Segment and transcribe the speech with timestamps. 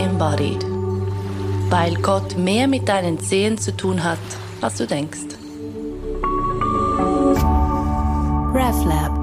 [0.00, 0.64] embodied.
[1.68, 4.18] Weil Gott mehr mit deinen Zehen zu tun hat,
[4.60, 5.36] als du denkst.
[8.52, 9.20] RefLab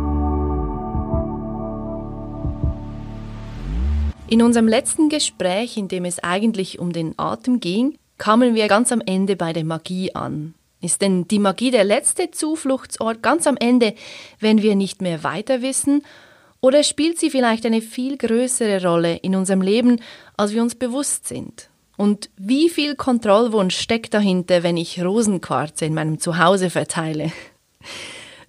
[4.29, 8.91] In unserem letzten Gespräch, in dem es eigentlich um den Atem ging, kamen wir ganz
[8.91, 10.53] am Ende bei der Magie an.
[10.81, 13.95] Ist denn die Magie der letzte Zufluchtsort ganz am Ende,
[14.39, 16.03] wenn wir nicht mehr weiter wissen?
[16.67, 20.01] Oder spielt sie vielleicht eine viel größere Rolle in unserem Leben,
[20.35, 21.69] als wir uns bewusst sind?
[21.95, 27.31] Und wie viel Kontrollwunsch steckt dahinter, wenn ich Rosenquarze in meinem Zuhause verteile?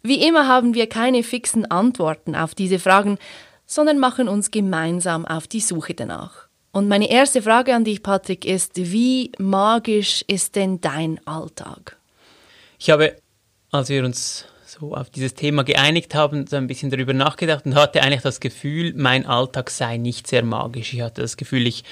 [0.03, 3.19] Wie immer haben wir keine fixen Antworten auf diese Fragen,
[3.67, 6.49] sondern machen uns gemeinsam auf die Suche danach.
[6.73, 11.97] Und meine erste Frage an dich, Patrick, ist, wie magisch ist denn dein Alltag?
[12.81, 13.15] Ich habe,
[13.71, 14.45] als wir uns
[14.79, 18.41] so auf dieses Thema geeinigt haben, so ein bisschen darüber nachgedacht und hatte eigentlich das
[18.41, 20.95] Gefühl, mein Alltag sei nicht sehr magisch.
[20.95, 21.85] Ich hatte das Gefühl, ich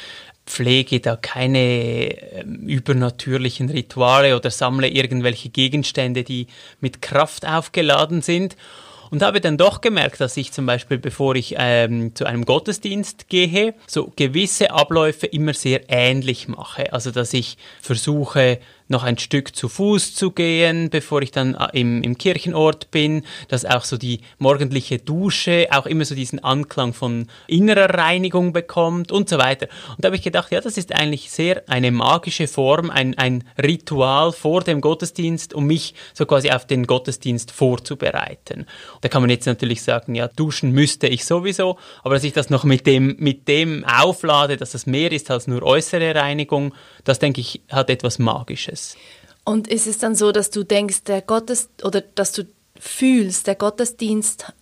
[0.47, 6.47] pflege da keine äh, übernatürlichen Rituale oder sammle irgendwelche Gegenstände, die
[6.81, 8.57] mit Kraft aufgeladen sind
[9.11, 13.29] und habe dann doch gemerkt, dass ich zum Beispiel, bevor ich ähm, zu einem Gottesdienst
[13.29, 16.93] gehe, so gewisse Abläufe immer sehr ähnlich mache.
[16.93, 21.81] Also dass ich versuche, noch ein Stück zu Fuß zu gehen, bevor ich dann äh,
[21.81, 26.93] im, im Kirchenort bin, dass auch so die morgendliche Dusche auch immer so diesen Anklang
[26.93, 29.69] von innerer Reinigung bekommt und so weiter.
[29.91, 33.45] Und da habe ich gedacht, ja, das ist eigentlich sehr eine magische Form, ein, ein
[33.61, 38.67] Ritual vor dem Gottesdienst, um mich so quasi auf den Gottesdienst vorzubereiten.
[39.01, 42.51] Da kann man jetzt natürlich sagen, ja, duschen müsste ich sowieso, aber dass ich das
[42.51, 47.19] noch mit dem, mit dem auflade, dass das mehr ist als nur äußere Reinigung, das
[47.19, 48.76] denke ich, hat etwas Magisches.
[49.45, 52.45] Und ist es dann so, dass du denkst, der Gottes oder dass du
[52.79, 54.53] fühlst, der Gottesdienst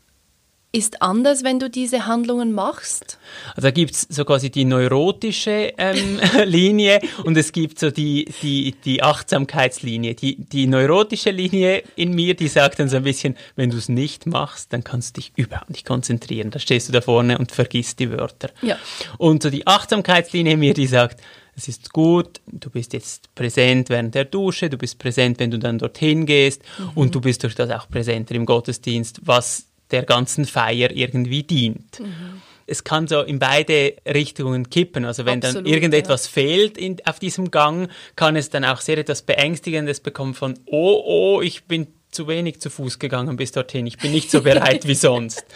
[0.74, 3.18] ist anders, wenn du diese Handlungen machst?
[3.50, 8.26] Also da gibt es so quasi die neurotische ähm, Linie und es gibt so die,
[8.42, 10.14] die, die Achtsamkeitslinie.
[10.14, 13.88] Die, die neurotische Linie in mir, die sagt dann so ein bisschen, wenn du es
[13.88, 16.50] nicht machst, dann kannst du dich überhaupt nicht konzentrieren.
[16.50, 18.50] Da stehst du da vorne und vergisst die Wörter.
[18.60, 18.76] Ja.
[19.16, 21.20] Und so die Achtsamkeitslinie in mir, die sagt,
[21.56, 25.58] es ist gut, du bist jetzt präsent während der Dusche, du bist präsent, wenn du
[25.58, 26.90] dann dorthin gehst mhm.
[26.94, 32.00] und du bist durch das auch präsenter im Gottesdienst, was der ganzen Feier irgendwie dient.
[32.00, 32.42] Mhm.
[32.66, 35.04] Es kann so in beide Richtungen kippen.
[35.04, 36.32] Also wenn Absolut, dann irgendetwas ja.
[36.32, 41.02] fehlt in, auf diesem Gang, kann es dann auch sehr etwas Beängstigendes bekommen von, oh,
[41.04, 43.86] oh, ich bin zu wenig zu Fuß gegangen bis dorthin.
[43.86, 45.44] Ich bin nicht so bereit wie sonst.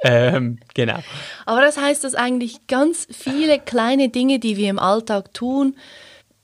[0.00, 1.00] Ähm, genau.
[1.44, 5.74] Aber das heißt, dass eigentlich ganz viele kleine Dinge, die wir im Alltag tun,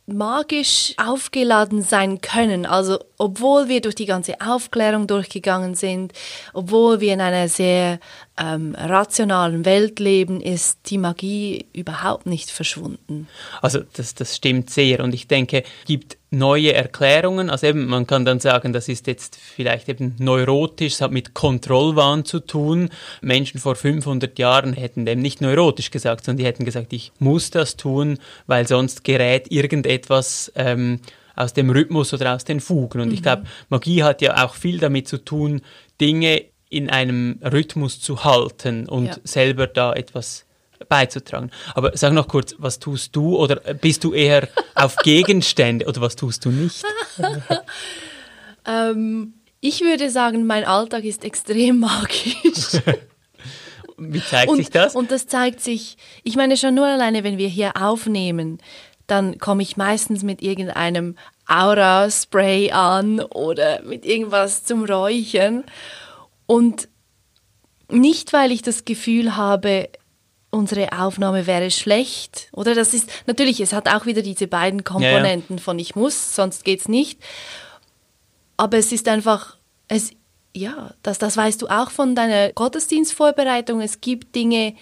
[0.06, 2.66] magisch aufgeladen sein können.
[2.66, 6.12] Also obwohl wir durch die ganze Aufklärung durchgegangen sind,
[6.53, 8.00] obwohl wir in einer sehr
[8.36, 13.28] ähm, rationalen Welt leben, ist die Magie überhaupt nicht verschwunden.
[13.62, 17.50] Also das, das stimmt sehr und ich denke, es gibt neue Erklärungen.
[17.50, 21.34] Also eben, man kann dann sagen, das ist jetzt vielleicht eben neurotisch, es hat mit
[21.34, 22.91] Kontrollwahn zu tun.
[23.22, 27.50] Menschen vor 500 Jahren hätten dem nicht neurotisch gesagt, sondern die hätten gesagt, ich muss
[27.50, 31.00] das tun, weil sonst gerät irgendetwas ähm,
[31.37, 33.01] aus dem Rhythmus oder aus den Fugen.
[33.01, 33.15] Und mhm.
[33.15, 35.62] ich glaube, Magie hat ja auch viel damit zu tun,
[36.01, 39.16] Dinge in einem Rhythmus zu halten und ja.
[39.22, 40.45] selber da etwas
[40.89, 41.51] beizutragen.
[41.75, 46.17] Aber sag noch kurz, was tust du oder bist du eher auf Gegenstände oder was
[46.17, 46.85] tust du nicht?
[48.67, 52.81] ähm, ich würde sagen, mein Alltag ist extrem magisch.
[53.97, 54.95] Wie zeigt und, sich das?
[54.95, 58.59] Und das zeigt sich, ich meine schon nur alleine, wenn wir hier aufnehmen,
[59.07, 65.65] dann komme ich meistens mit irgendeinem Aura-Spray an oder mit irgendwas zum Räuchern.
[66.47, 66.89] Und
[67.91, 69.89] nicht, weil ich das Gefühl habe,
[70.54, 72.75] unsere Aufnahme wäre schlecht, oder?
[72.75, 75.62] Das ist natürlich, es hat auch wieder diese beiden Komponenten ja, ja.
[75.62, 77.20] von ich muss, sonst geht's nicht.
[78.56, 79.56] Aber es ist einfach,
[79.88, 80.12] es,
[80.54, 83.81] ja, das, das weißt du auch von deiner Gottesdienstvorbereitung.
[83.81, 84.74] Es gibt Dinge,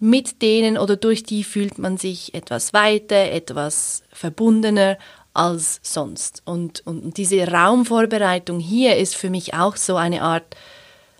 [0.00, 4.98] mit denen oder durch die fühlt man sich etwas weiter, etwas verbundener
[5.32, 6.42] als sonst.
[6.44, 10.56] Und, und diese Raumvorbereitung hier ist für mich auch so eine Art,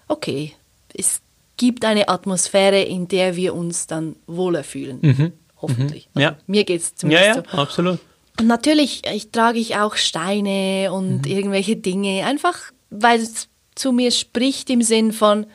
[0.09, 0.55] okay,
[0.93, 1.21] es
[1.57, 4.99] gibt eine Atmosphäre, in der wir uns dann wohler fühlen.
[5.03, 5.33] Mhm.
[5.61, 6.09] Hoffentlich.
[6.15, 6.21] Mhm.
[6.21, 6.29] Ja.
[6.31, 7.59] Also mir geht es zumindest ja, ja, so.
[7.59, 7.99] absolut.
[8.41, 11.33] Und natürlich ich, trage ich auch Steine und mhm.
[11.33, 15.47] irgendwelche Dinge, einfach weil es zu mir spricht im Sinn von,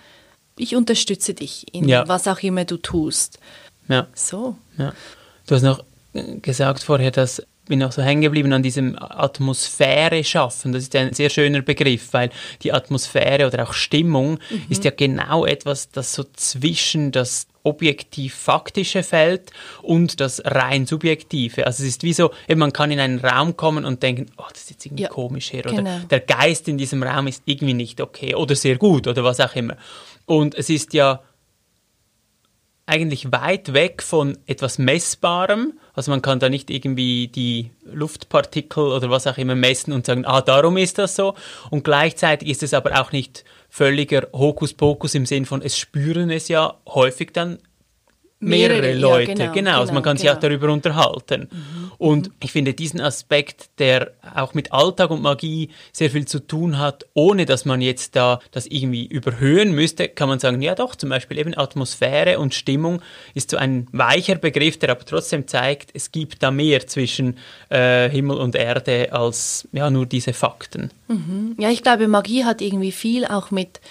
[0.57, 2.07] ich unterstütze dich in ja.
[2.07, 3.39] was auch immer du tust.
[3.87, 4.07] Ja.
[4.13, 4.55] So.
[4.77, 4.93] Ja.
[5.47, 10.73] Du hast noch gesagt vorher, dass bin auch so hängen geblieben an diesem Atmosphäre schaffen.
[10.73, 12.31] Das ist ein sehr schöner Begriff, weil
[12.63, 14.65] die Atmosphäre oder auch Stimmung mhm.
[14.67, 19.51] ist ja genau etwas, das so zwischen das objektiv faktische Feld
[19.81, 21.67] und das rein subjektive.
[21.67, 24.43] Also es ist wie so, eben man kann in einen Raum kommen und denken, oh,
[24.49, 25.99] das ist jetzt irgendwie Ja, komisch hier oder genau.
[26.09, 29.55] der Geist in diesem Raum ist irgendwie nicht okay oder sehr gut oder was auch
[29.55, 29.75] immer.
[30.25, 31.21] Und es ist ja
[32.89, 35.79] eigentlich weit weg von etwas Messbarem.
[35.93, 40.25] Also man kann da nicht irgendwie die Luftpartikel oder was auch immer messen und sagen,
[40.25, 41.35] ah, darum ist das so.
[41.69, 46.47] Und gleichzeitig ist es aber auch nicht völliger Hokuspokus im Sinn von, es spüren es
[46.47, 47.59] ja häufig dann
[48.39, 49.33] mehrere, Mehrere, ja, Leute.
[49.33, 50.47] genau, genau, also man genau, kann sich auch genau.
[50.47, 51.49] darüber unterhalten.
[51.97, 56.77] Und ich finde diesen Aspekt, der auch mit Alltag und Magie sehr viel zu tun
[56.77, 60.95] hat, ohne dass man jetzt da das irgendwie überhöhen müsste, kann man sagen, ja doch,
[60.95, 63.01] zum Beispiel eben Atmosphäre und Stimmung
[63.33, 67.37] ist so ein weicher Begriff, der aber trotzdem zeigt, es gibt da mehr zwischen
[67.69, 70.91] äh, Himmel und Erde als ja nur diese Fakten.
[71.57, 73.81] Ja, ich glaube, Magie hat irgendwie viel auch mit,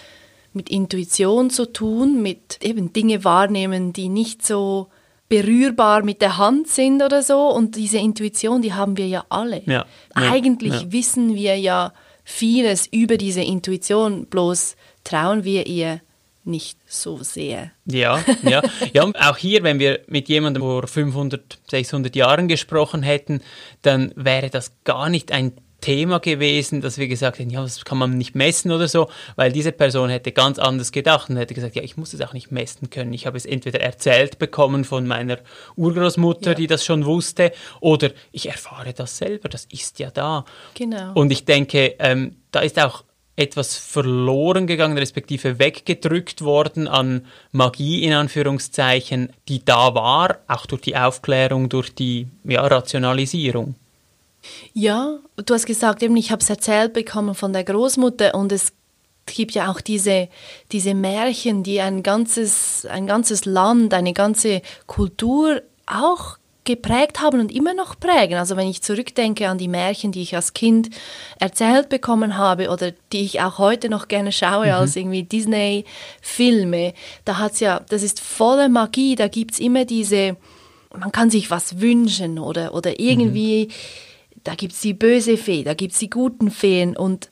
[0.53, 4.89] mit Intuition zu tun, mit eben Dinge wahrnehmen, die nicht so
[5.29, 7.49] berührbar mit der Hand sind oder so.
[7.49, 9.63] Und diese Intuition, die haben wir ja alle.
[9.67, 10.93] Ja, Eigentlich ja.
[10.93, 11.93] wissen wir ja
[12.25, 16.01] vieles über diese Intuition, bloß trauen wir ihr
[16.45, 17.71] nicht so sehr.
[17.85, 18.63] Ja, ja.
[18.93, 23.43] ja, und auch hier, wenn wir mit jemandem vor 500, 600 Jahren gesprochen hätten,
[23.83, 27.99] dann wäre das gar nicht ein Thema gewesen, dass wir gesagt hätten, ja, das kann
[27.99, 31.77] man nicht messen oder so, weil diese Person hätte ganz anders gedacht und hätte gesagt,
[31.77, 33.13] ja, ich muss es auch nicht messen können.
[33.15, 35.39] Ich habe es entweder erzählt bekommen von meiner
[35.77, 36.55] Urgroßmutter, Ja.
[36.55, 40.45] die das schon wusste, oder ich erfahre das selber, das ist ja da.
[40.75, 41.13] Genau.
[41.15, 43.05] Und ich denke, ähm, da ist auch
[43.37, 50.83] etwas verloren gegangen, respektive weggedrückt worden an Magie in Anführungszeichen, die da war, auch durch
[50.83, 53.77] die Aufklärung, durch die ja, Rationalisierung.
[54.73, 58.73] Ja, du hast gesagt, eben, ich habe es erzählt bekommen von der Großmutter und es
[59.27, 60.29] gibt ja auch diese,
[60.73, 67.51] diese Märchen, die ein ganzes, ein ganzes Land, eine ganze Kultur auch geprägt haben und
[67.51, 68.37] immer noch prägen.
[68.37, 70.91] Also wenn ich zurückdenke an die Märchen, die ich als Kind
[71.41, 76.93] erzählt bekommen habe oder die ich auch heute noch gerne schaue als irgendwie Disney-Filme,
[77.25, 80.37] da hat's ja, das ist voller Magie, da gibt's immer diese,
[80.95, 83.69] man kann sich was wünschen oder, oder irgendwie,
[84.45, 87.29] da gibt's die böse Fee, da gibt's die guten Feen und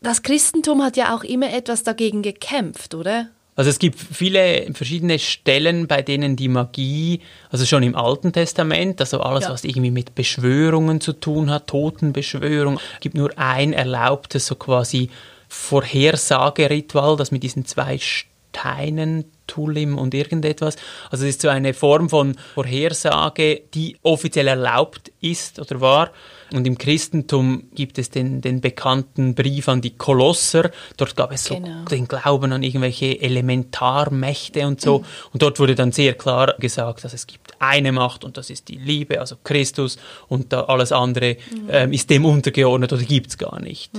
[0.00, 3.28] das Christentum hat ja auch immer etwas dagegen gekämpft, oder?
[3.56, 9.00] Also es gibt viele verschiedene Stellen, bei denen die Magie, also schon im Alten Testament,
[9.00, 9.50] also alles, Ja.
[9.50, 15.10] was irgendwie mit Beschwörungen zu tun hat, Totenbeschwörung, gibt nur ein erlaubtes, so quasi
[15.48, 20.76] Vorhersageritual, das mit diesen zwei Steinen, Tulim und irgendetwas.
[21.10, 26.12] Also es ist so eine Form von Vorhersage, die offiziell erlaubt ist oder war.
[26.52, 30.70] Und im Christentum gibt es den, den bekannten Brief an die Kolosser.
[30.96, 31.84] Dort gab es so Genau.
[31.84, 35.04] den Glauben an irgendwelche Elementarmächte und so.
[35.32, 38.68] Und dort wurde dann sehr klar gesagt, dass es gibt eine Macht und das ist
[38.68, 39.98] die Liebe, also Christus
[40.28, 41.36] und da alles andere
[41.68, 43.90] ähm, ist dem untergeordnet oder gibt es gar nicht.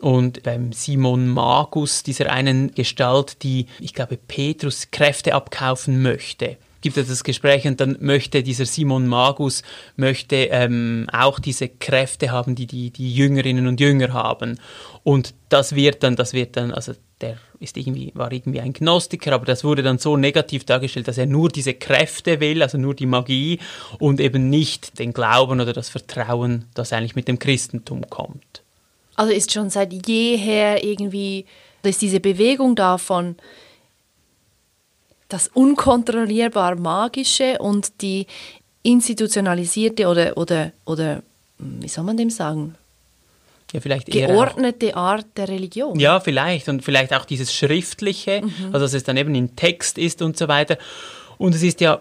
[0.00, 6.96] Und beim Simon Magus, dieser einen Gestalt, die, ich glaube, Petrus Kräfte abkaufen möchte, gibt
[6.96, 9.62] es das Gespräch und dann möchte dieser Simon Magus
[9.96, 14.58] möchte ähm, auch diese Kräfte haben, die, die die Jüngerinnen und Jünger haben.
[15.02, 19.32] Und das wird dann, das wird dann, also der ist irgendwie, war irgendwie ein Gnostiker,
[19.32, 22.94] aber das wurde dann so negativ dargestellt, dass er nur diese Kräfte will, also nur
[22.94, 23.58] die Magie
[23.98, 28.62] und eben nicht den Glauben oder das Vertrauen, das eigentlich mit dem Christentum kommt.
[29.16, 31.44] Also ist schon seit jeher irgendwie,
[31.82, 33.36] ist diese Bewegung davon,
[35.32, 38.26] das unkontrollierbar Magische und die
[38.82, 41.22] institutionalisierte oder, oder, oder
[41.58, 42.74] wie soll man dem sagen,
[43.72, 45.98] Ja, vielleicht eher auch- geordnete Art der Religion.
[45.98, 46.68] Ja, vielleicht.
[46.68, 50.48] Und vielleicht auch dieses Schriftliche, also dass es dann eben in Text ist und so
[50.48, 50.76] weiter.
[51.38, 52.00] Und es ist ja,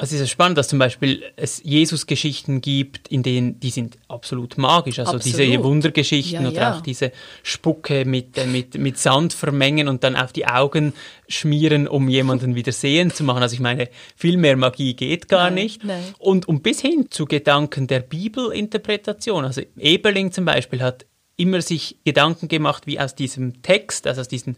[0.00, 4.98] es ist spannend, dass zum Beispiel es Jesus-Geschichten gibt, in denen, die sind absolut magisch.
[4.98, 5.64] Also diese Absolut.
[5.64, 6.74] Wundergeschichten Ja, oder ja.
[6.74, 10.92] auch diese Spucke mit, äh, mit, mit Sand vermengen und dann auf die Augen
[11.28, 13.42] schmieren, um jemanden wieder sehen zu machen.
[13.42, 15.84] Also ich meine, viel mehr Magie geht gar Nein, nicht.
[15.84, 16.02] nein.
[16.18, 19.44] Und, und bis hin zu Gedanken der Bibelinterpretation.
[19.44, 21.06] Also Eberling zum Beispiel hat
[21.36, 24.56] immer sich Gedanken gemacht, wie aus diesem Text, also aus diesen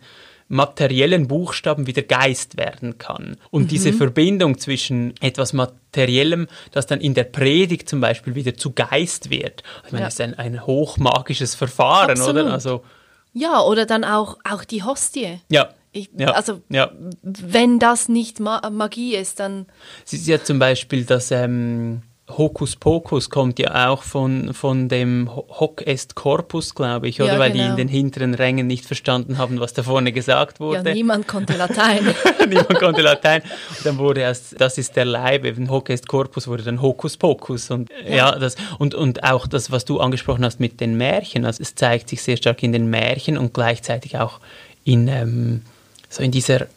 [0.48, 3.36] materiellen Buchstaben wieder Geist werden kann.
[3.50, 8.72] Und diese Verbindung zwischen etwas Materiellem, das dann in der Predigt zum Beispiel wieder zu
[8.72, 9.62] Geist wird.
[9.86, 10.06] Ich meine, Ja.
[10.08, 12.42] das ist ein, ein hochmagisches Verfahren, Absolut.
[12.42, 12.52] oder?
[12.52, 12.84] Also,
[13.32, 15.40] Ja, oder dann auch, auch die Hostie.
[15.48, 15.70] ja.
[15.96, 16.90] Ich, ja, Also, ja.
[17.22, 19.66] wenn das nicht Ma Magie ist, dann
[20.04, 25.86] Es ist ja zum Beispiel, dass ähm, Hokuspokus kommt ja auch von, von dem Hoc
[25.86, 27.34] est Corpus, glaube ich, oder?
[27.34, 27.76] Ja, Weil die in genau.
[27.76, 30.88] den hinteren Rängen nicht verstanden haben, was da vorne gesagt wurde.
[30.88, 32.14] Ja, niemand konnte Latein.
[32.48, 33.42] niemand konnte Latein.
[33.42, 37.70] Und dann wurde erst, das ist der Leib, eben Hoc est Corpus wurde dann Hokuspokus.
[37.70, 38.16] Und, ja.
[38.16, 38.38] ja.
[38.38, 42.08] das, und, und auch das, was du angesprochen hast mit den Märchen, also es zeigt
[42.08, 44.40] sich sehr stark in den Märchen und gleichzeitig auch
[44.82, 45.60] in, ähm,
[46.08, 46.68] so in dieser,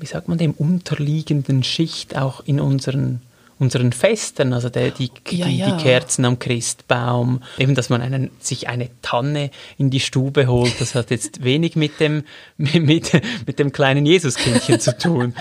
[0.00, 3.20] wie sagt man dem, unterliegenden Schicht auch in unseren
[3.58, 5.70] unseren Festen, also der, die, ja, die, ja.
[5.70, 10.78] die, Kerzen am Christbaum, eben, dass man einen, sich eine Tanne in die Stube holt,
[10.80, 12.24] das hat jetzt wenig mit dem,
[12.58, 13.12] mit,
[13.46, 15.34] mit dem kleinen Jesuskindchen zu tun.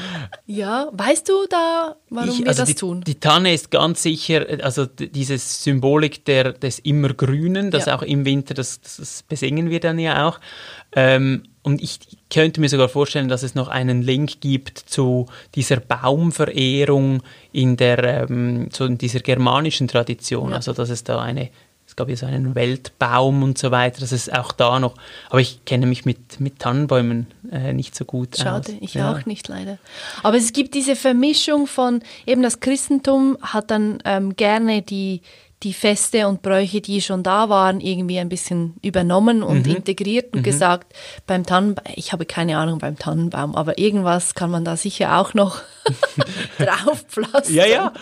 [0.46, 3.04] Ja, weißt du da, warum ich, wir also das die, tun?
[3.06, 7.98] Die Tanne ist ganz sicher, also diese Symbolik der, des Immergrünen, das ja.
[7.98, 10.40] auch im Winter, das, das besingen wir dann ja auch.
[10.96, 12.00] Ähm, und ich
[12.32, 18.30] könnte mir sogar vorstellen, dass es noch einen Link gibt zu dieser Baumverehrung in der
[18.30, 20.52] ähm, so in dieser germanischen Tradition.
[20.52, 20.58] Ja.
[20.58, 21.50] Also dass es da eine
[21.88, 24.96] es gab ja so einen Weltbaum und so weiter, dass es auch da noch,
[25.30, 28.78] aber ich kenne mich mit, mit Tannenbäumen äh, nicht so gut Schade, aus.
[28.82, 29.14] ich ja.
[29.14, 29.78] auch nicht leider.
[30.24, 35.22] Aber es gibt diese Vermischung von, eben das Christentum hat dann ähm, gerne die,
[35.64, 39.78] die Feste und Bräuche, die schon da waren, irgendwie ein bisschen übernommen und mhm.
[39.78, 40.44] integriert und mhm.
[40.44, 40.94] gesagt,
[41.26, 45.34] beim Tannenbaum, ich habe keine Ahnung beim Tannenbaum, aber irgendwas kann man da sicher auch
[45.34, 45.62] noch
[46.60, 47.56] draufpflastern.
[47.56, 47.94] Ja, ja.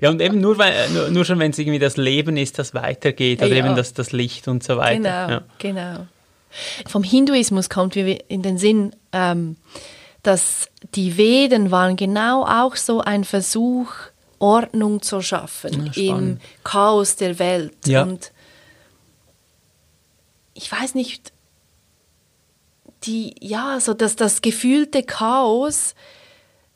[0.00, 2.74] Ja, und eben nur, weil, nur, nur schon, wenn es irgendwie das Leben ist, das
[2.74, 3.64] weitergeht, oder ja.
[3.64, 4.96] eben das, das Licht und so weiter.
[4.96, 5.42] Genau, ja.
[5.58, 6.06] genau.
[6.86, 9.56] Vom Hinduismus kommt mir in den Sinn, ähm,
[10.22, 13.92] dass die Veden waren genau auch so ein Versuch,
[14.38, 17.86] Ordnung zu schaffen ja, im Chaos der Welt.
[17.86, 18.02] Ja.
[18.02, 18.32] Und
[20.54, 21.32] ich weiß nicht,
[23.04, 25.94] die, ja, so dass das gefühlte Chaos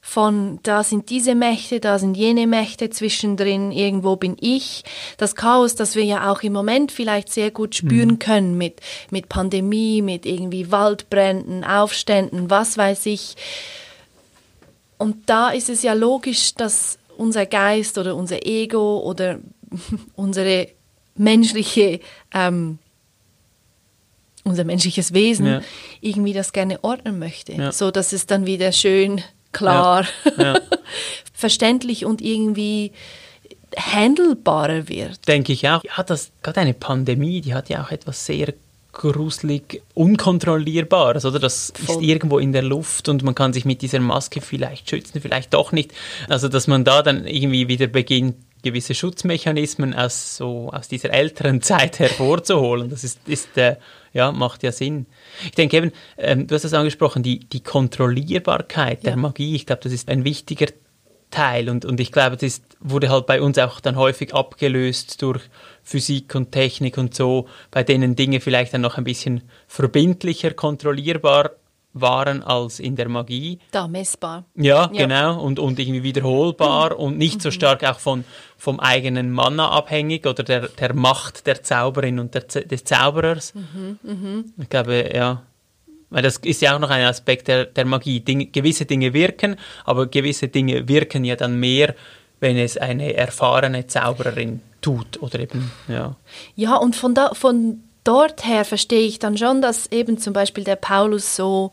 [0.04, 4.82] von da sind diese Mächte, da sind jene Mächte zwischendrin, irgendwo bin ich.
[5.16, 8.18] Das Chaos, das wir ja auch im Moment vielleicht sehr gut spüren mhm.
[8.18, 13.36] können mit, mit Pandemie, mit irgendwie Waldbränden, Aufständen, was weiß ich.
[14.98, 19.38] Und da ist es ja logisch, dass unser Geist oder unser Ego oder
[20.14, 20.68] unsere
[21.14, 22.00] menschliche,
[22.32, 22.78] ähm,
[24.44, 25.60] unser menschliches Wesen ja.
[26.00, 27.72] irgendwie das gerne ordnen möchte, ja.
[27.72, 30.06] so dass es dann wieder schön klar,
[30.38, 30.58] ja.
[31.32, 32.92] verständlich und irgendwie
[33.76, 35.26] handelbarer wird.
[35.28, 35.82] Denke ich auch.
[35.84, 38.52] Ja, das gerade eine Pandemie, die hat ja auch etwas sehr
[38.92, 41.38] gruselig Unkontrollierbares, oder?
[41.38, 41.96] Das Voll.
[41.96, 45.54] ist irgendwo in der Luft und man kann sich mit dieser Maske vielleicht schützen, vielleicht
[45.54, 45.92] doch nicht.
[46.28, 51.62] Also, dass man da dann irgendwie wieder beginnt, gewisse Schutzmechanismen aus, so, aus dieser älteren
[51.62, 52.90] Zeit hervorzuholen.
[52.90, 53.76] Das ist, ist äh,
[54.12, 55.06] ja, macht ja Sinn.
[55.44, 59.16] Ich denke eben, ähm, du hast das angesprochen, die, die Kontrollierbarkeit der ja.
[59.16, 60.66] Magie, ich glaube, das ist ein wichtiger
[61.30, 65.40] Teil und, und ich glaube, das wurde halt bei uns auch dann häufig abgelöst durch
[65.82, 71.50] Physik und Technik und so, bei denen Dinge vielleicht dann noch ein bisschen verbindlicher kontrollierbar
[71.94, 73.58] waren als in der Magie.
[73.70, 74.44] Da messbar.
[74.54, 75.06] Ja, ja.
[75.06, 75.42] genau.
[75.42, 77.00] Und, und irgendwie wiederholbar mhm.
[77.00, 77.52] und nicht so mhm.
[77.52, 78.24] stark auch von,
[78.56, 83.54] vom eigenen Mana abhängig oder der, der Macht der Zauberin und der, des Zauberers.
[83.54, 83.98] Mhm.
[84.02, 84.52] Mhm.
[84.60, 85.42] Ich glaube, ja.
[86.10, 88.20] Weil das ist ja auch noch ein Aspekt der, der Magie.
[88.20, 91.94] Dinge, gewisse Dinge wirken, aber gewisse Dinge wirken ja dann mehr,
[92.42, 96.16] wenn es eine erfahrene Zaubererin tut oder eben, ja.
[96.56, 100.64] Ja, und von, da, von dort her verstehe ich dann schon, dass eben zum Beispiel
[100.64, 101.70] der Paulus so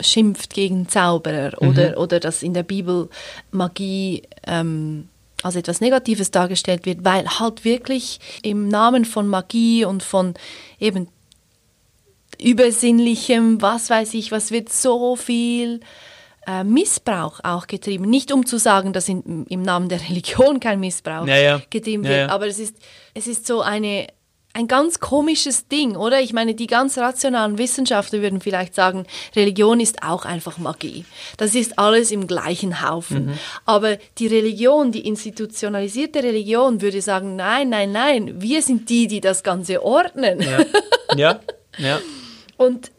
[0.00, 1.68] schimpft gegen Zauberer mhm.
[1.68, 3.08] oder, oder dass in der Bibel
[3.50, 5.08] Magie ähm,
[5.42, 10.34] als etwas Negatives dargestellt wird, weil halt wirklich im Namen von Magie und von
[10.78, 11.08] eben
[12.40, 15.80] Übersinnlichem, was weiß ich, was wird so viel
[16.46, 18.08] äh, Missbrauch auch getrieben.
[18.08, 21.62] Nicht um zu sagen, dass in, im Namen der Religion kein Missbrauch ja, ja.
[21.70, 22.76] getrieben wird, ja, aber es ist,
[23.14, 24.06] es ist so eine,
[24.52, 26.20] ein ganz komisches Ding, oder?
[26.20, 29.06] Ich meine, die ganz rationalen Wissenschaftler würden vielleicht sagen,
[29.36, 31.04] Religion ist auch einfach Magie.
[31.36, 33.26] Das ist alles im gleichen Haufen.
[33.26, 33.38] Mhm.
[33.64, 39.20] Aber die Religion, die institutionalisierte Religion würde sagen, nein, nein, nein, wir sind die, die
[39.20, 40.40] das Ganze ordnen.
[40.40, 40.64] Ja,
[41.16, 41.40] ja.
[41.78, 42.00] ja.
[42.56, 42.90] Und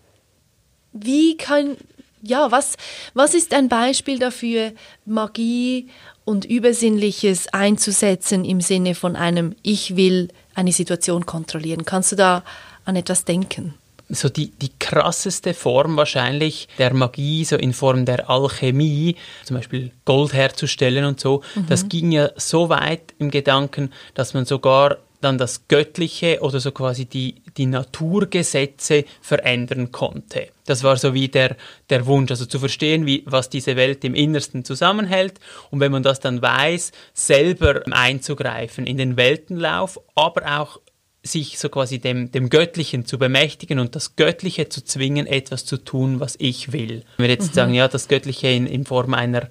[0.93, 1.77] wie kann,
[2.21, 2.75] ja, was,
[3.13, 4.71] was ist ein Beispiel dafür,
[5.05, 5.87] Magie
[6.25, 11.85] und Übersinnliches einzusetzen im Sinne von einem Ich will eine Situation kontrollieren?
[11.85, 12.43] Kannst du da
[12.85, 13.73] an etwas denken?
[14.13, 19.91] so die, die krasseste Form wahrscheinlich der Magie, so in Form der Alchemie, zum Beispiel
[20.05, 21.67] Gold herzustellen und so, mhm.
[21.67, 26.71] das ging ja so weit im Gedanken, dass man sogar dann das Göttliche oder so
[26.71, 30.49] quasi die, die Naturgesetze verändern konnte.
[30.65, 31.55] Das war so wie der,
[31.89, 36.03] der Wunsch, also zu verstehen, wie, was diese Welt im Innersten zusammenhält und wenn man
[36.03, 40.79] das dann weiß, selber einzugreifen in den Weltenlauf, aber auch
[41.23, 45.77] sich so quasi dem, dem Göttlichen zu bemächtigen und das Göttliche zu zwingen, etwas zu
[45.77, 47.03] tun, was ich will.
[47.17, 47.55] Wenn wir jetzt mhm.
[47.55, 49.49] sagen, ja, das Göttliche in, in Form einer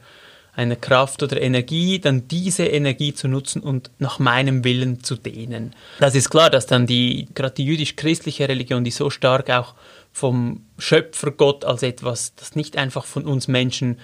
[0.61, 5.75] einer Kraft oder Energie, dann diese Energie zu nutzen und nach meinem Willen zu dehnen.
[5.99, 9.75] Das ist klar, dass dann die, gerade die jüdisch-christliche Religion, die so stark auch
[10.13, 13.99] vom Schöpfergott als etwas, das nicht einfach von uns Menschen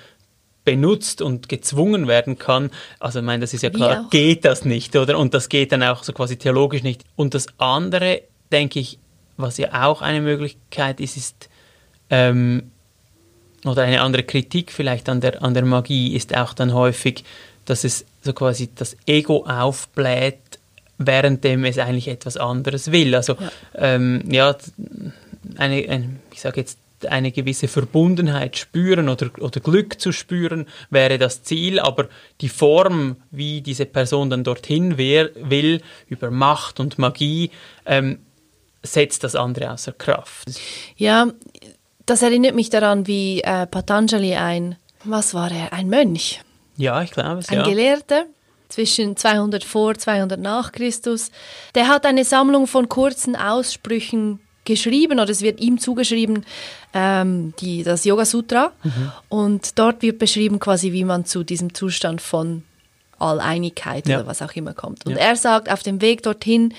[0.64, 2.70] benutzt und gezwungen werden kann.
[3.00, 5.18] Also ich meine, das ist ja klar, geht das nicht, oder?
[5.18, 7.04] Und das geht dann auch so quasi theologisch nicht.
[7.16, 8.98] Und das andere, denke ich,
[9.36, 11.48] was ja auch eine Möglichkeit ist, ist
[12.08, 12.70] ähm,
[13.68, 17.24] oder eine andere Kritik vielleicht an der, an der Magie ist auch dann häufig,
[17.64, 20.38] dass es so quasi das Ego aufbläht,
[20.98, 23.14] währenddem es eigentlich etwas anderes will.
[23.14, 24.56] Also ja, ähm, ja
[25.56, 31.18] eine, ein, ich sage jetzt eine gewisse Verbundenheit spüren oder, oder Glück zu spüren, wäre
[31.18, 32.08] das Ziel, aber
[32.40, 37.50] die Form, wie diese Person dann dorthin wär, will, über Macht und Magie,
[37.84, 38.20] ähm,
[38.82, 40.48] setzt das andere außer Kraft.
[40.96, 41.28] Ja,
[42.06, 46.40] das erinnert mich daran, wie äh, Patanjali ein, was war er, ein Mönch?
[46.76, 47.64] Ja, ich glaube es, Ein ja.
[47.64, 48.26] Gelehrter
[48.68, 51.30] zwischen 200 vor, 200 nach Christus.
[51.74, 56.44] Der hat eine Sammlung von kurzen Aussprüchen geschrieben oder es wird ihm zugeschrieben,
[56.92, 58.72] ähm, die, das Yoga Sutra.
[58.82, 59.12] Mhm.
[59.28, 62.64] Und dort wird beschrieben quasi, wie man zu diesem Zustand von
[63.18, 64.18] Alleinigkeit ja.
[64.18, 65.06] oder was auch immer kommt.
[65.06, 65.18] Und ja.
[65.18, 66.74] er sagt, auf dem Weg dorthin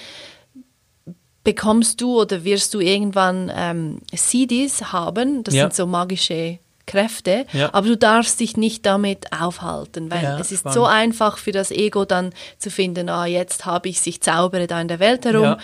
[1.47, 5.45] bekommst du oder wirst du irgendwann ähm, CDs haben.
[5.45, 5.63] Das ja.
[5.63, 7.73] sind so magische Kräfte, ja.
[7.73, 10.75] aber du darfst dich nicht damit aufhalten, weil ja, es ist spannend.
[10.75, 14.81] so einfach für das Ego dann zu finden, ah, jetzt habe ich sich zaubere da
[14.81, 15.43] in der Welt herum.
[15.43, 15.57] Ja.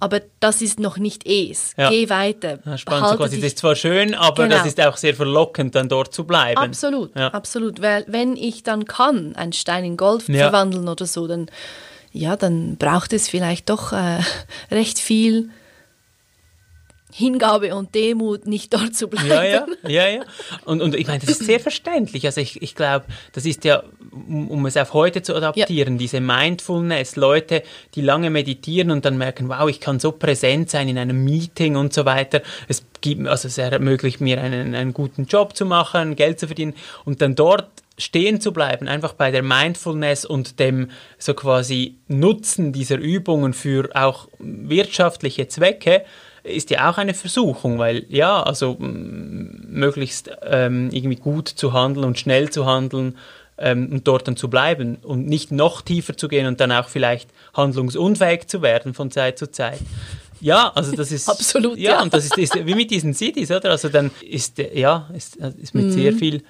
[0.00, 1.74] Aber das ist noch nicht es.
[1.76, 2.58] Geh weiter.
[2.66, 3.08] Ja, spannend.
[3.08, 4.56] So quasi, das ist zwar schön, aber genau.
[4.56, 6.58] das ist auch sehr verlockend, dann dort zu bleiben.
[6.58, 7.80] Absolut, absolut.
[7.80, 11.46] Weil wenn ich dann kann, einen Stein in Gold verwandeln oder so, dann
[12.12, 14.20] ja, dann braucht es vielleicht doch äh,
[14.70, 15.50] recht viel
[17.14, 19.28] Hingabe und Demut, nicht dort zu bleiben.
[19.28, 20.22] Ja, ja, ja, ja.
[20.64, 22.24] Und, und ich meine, das ist sehr verständlich.
[22.24, 23.04] Also ich, ich glaube,
[23.34, 25.98] das ist ja, um, um, es auf heute zu adaptieren, ja.
[25.98, 30.88] diese Mindfulness, Leute, die lange meditieren und dann merken, wow, ich kann so präsent sein
[30.88, 32.40] in einem Meeting und so weiter.
[32.66, 36.72] Es gibt, also es ermöglicht mir einen, einen guten Job zu machen, Geld zu verdienen
[37.04, 42.72] und dann dort stehen zu bleiben, einfach bei der Mindfulness und dem so quasi Nutzen
[42.72, 46.04] dieser Übungen für auch wirtschaftliche Zwecke,
[46.42, 52.18] ist ja auch eine Versuchung, weil ja, also möglichst ähm, irgendwie gut zu handeln und
[52.18, 53.16] schnell zu handeln
[53.58, 56.88] ähm, und dort dann zu bleiben und nicht noch tiefer zu gehen und dann auch
[56.88, 59.78] vielleicht handlungsunfähig zu werden von Zeit zu Zeit.
[60.40, 62.02] Ja, also das ist absolut ja, ja.
[62.02, 63.70] und das ist, ist, wie mit diesen Cities, oder?
[63.70, 65.92] Also dann ist ja ist, ist mit mhm.
[65.92, 66.42] sehr viel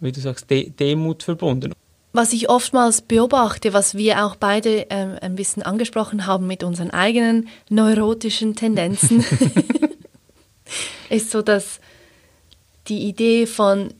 [0.00, 1.72] wie du sagst, De Demut verbunden.
[2.12, 6.90] Was ich oftmals beobachte, was wir auch beide ähm, ein bisschen angesprochen haben mit unseren
[6.90, 9.24] eigenen neurotischen Tendenzen,
[11.08, 11.80] ist so, dass
[12.88, 13.94] die Idee von,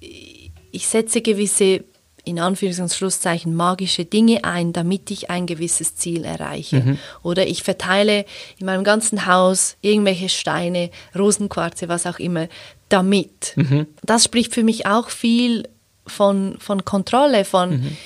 [0.00, 1.84] ich setze gewisse,
[2.24, 6.80] in Anführungs- und Schlusszeichen, magische Dinge ein, damit ich ein gewisses Ziel erreiche.
[6.80, 6.98] Mhm.
[7.22, 8.24] Oder ich verteile
[8.58, 12.48] in meinem ganzen Haus irgendwelche Steine, Rosenquarze, was auch immer,
[12.90, 13.52] damit.
[13.56, 13.86] Mhm.
[14.02, 15.68] Das spricht für mich auch viel
[16.06, 17.96] von, von Kontrolle, von mhm.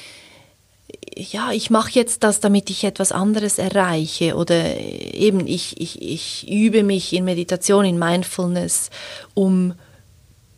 [1.17, 6.49] ja, ich mache jetzt das, damit ich etwas anderes erreiche oder eben ich, ich, ich
[6.51, 8.91] übe mich in Meditation, in Mindfulness,
[9.35, 9.75] um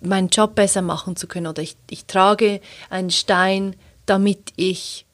[0.00, 2.60] meinen Job besser machen zu können oder ich, ich trage
[2.90, 5.06] einen Stein, damit ich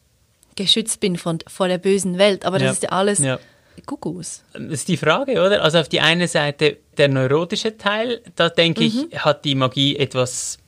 [0.57, 2.45] geschützt bin von, vor der bösen Welt.
[2.45, 2.73] Aber das ja.
[2.73, 3.39] ist ja alles ja.
[3.87, 4.45] Kuckucks.
[4.53, 5.63] Das ist die Frage, oder?
[5.63, 9.09] Also auf die eine Seite der neurotische Teil, da denke mhm.
[9.11, 10.59] ich, hat die Magie etwas,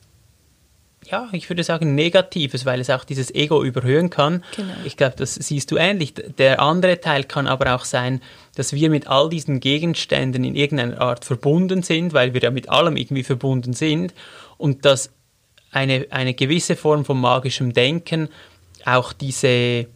[1.05, 4.43] ja, ich würde sagen Negatives, weil es auch dieses Ego überhöhen kann.
[4.55, 4.73] Genau.
[4.85, 6.13] Ich glaube, das siehst du ähnlich.
[6.13, 8.21] Der andere Teil kann aber auch sein,
[8.55, 12.69] dass wir mit all diesen Gegenständen in irgendeiner Art verbunden sind, weil wir ja mit
[12.69, 14.13] allem irgendwie verbunden sind
[14.57, 15.11] und dass
[15.71, 18.29] eine, eine gewisse Form von magischem Denken
[18.85, 19.87] auch diese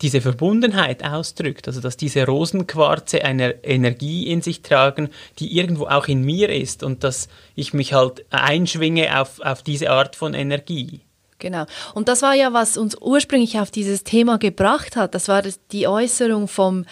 [0.00, 6.08] diese Verbundenheit ausdrückt, also dass diese Rosenquarze eine Energie in sich tragen, die irgendwo auch
[6.08, 11.00] in mir ist und dass ich mich halt einschwinge auf, auf diese Art von Energie.
[11.38, 11.66] Genau.
[11.94, 15.14] Und das war ja, was uns ursprünglich auf dieses Thema gebracht hat.
[15.14, 16.86] Das war die Äußerung vom,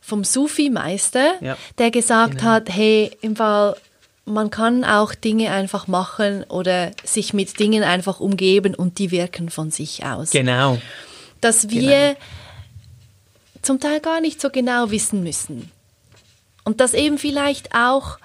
[0.00, 2.50] vom Sufi-Meister, ja, der gesagt genau.
[2.50, 3.76] hat, hey, im Fall,
[4.24, 9.50] man kann auch Dinge einfach machen oder sich mit Dingen einfach umgeben und die wirken
[9.50, 10.30] von sich aus.
[10.30, 10.78] Genau
[11.46, 12.16] dass wir
[13.62, 15.70] zum Teil gar nicht so genau wissen müssen.
[16.64, 18.18] Und das eben vielleicht auch,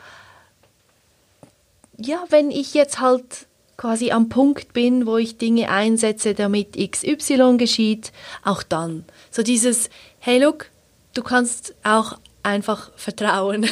[1.97, 3.45] ja, wenn ich jetzt halt
[3.77, 8.11] quasi am Punkt bin, wo ich Dinge einsetze, damit XY geschieht,
[8.43, 9.05] auch dann.
[9.29, 10.71] So dieses, hey, look,
[11.13, 13.69] du kannst auch einfach vertrauen.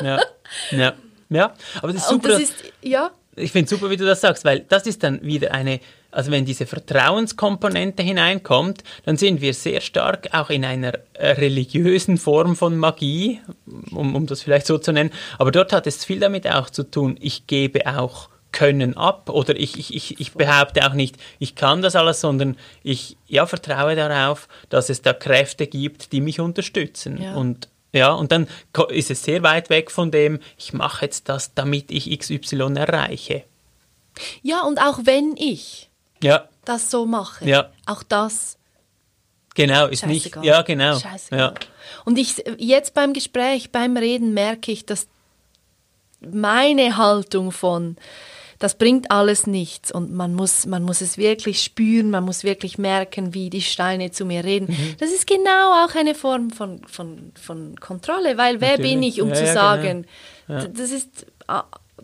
[0.00, 0.22] ja,
[0.70, 0.94] ja,
[1.28, 1.54] ja.
[1.82, 2.28] Aber das ist super.
[2.28, 3.10] Das ist, ja.
[3.36, 5.80] Ich finde super, wie du das sagst, weil das ist dann wieder eine,
[6.14, 12.18] also wenn diese Vertrauenskomponente hineinkommt, dann sind wir sehr stark auch in einer äh, religiösen
[12.18, 13.40] Form von Magie,
[13.90, 15.10] um, um das vielleicht so zu nennen.
[15.38, 19.56] Aber dort hat es viel damit auch zu tun, ich gebe auch können ab oder
[19.56, 23.96] ich, ich, ich, ich behaupte auch nicht, ich kann das alles, sondern ich ja, vertraue
[23.96, 27.20] darauf, dass es da Kräfte gibt, die mich unterstützen.
[27.20, 27.34] Ja.
[27.34, 28.48] Und ja, und dann
[28.88, 33.44] ist es sehr weit weg von dem, ich mache jetzt das, damit ich XY erreiche.
[34.42, 35.90] Ja, und auch wenn ich
[36.24, 36.48] ja.
[36.64, 37.70] das so mache, ja.
[37.86, 38.56] auch das.
[39.54, 40.42] Genau, ist Scheißegal.
[40.42, 40.48] nicht.
[40.48, 40.98] Ja, genau.
[41.30, 41.54] Ja.
[42.04, 45.06] Und ich jetzt beim Gespräch, beim Reden merke ich, dass
[46.20, 47.96] meine Haltung von
[48.58, 52.78] das bringt alles nichts und man muss, man muss es wirklich spüren, man muss wirklich
[52.78, 54.68] merken, wie die Steine zu mir reden.
[54.68, 54.94] Mhm.
[54.98, 58.92] Das ist genau auch eine Form von, von, von Kontrolle, weil wer Natürlich.
[58.92, 60.06] bin ich, um ja, zu ja, sagen,
[60.46, 60.60] genau.
[60.60, 60.68] ja.
[60.68, 61.26] das ist,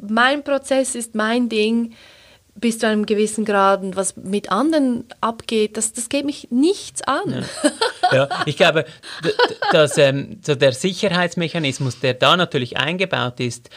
[0.00, 1.94] mein Prozess ist mein Ding
[2.54, 7.02] bis zu einem gewissen Grad und was mit anderen abgeht, das, das geht mich nichts
[7.02, 7.44] an.
[8.12, 8.84] Ja, ja ich glaube,
[9.72, 13.70] dass ähm, so der Sicherheitsmechanismus, der da natürlich eingebaut ist,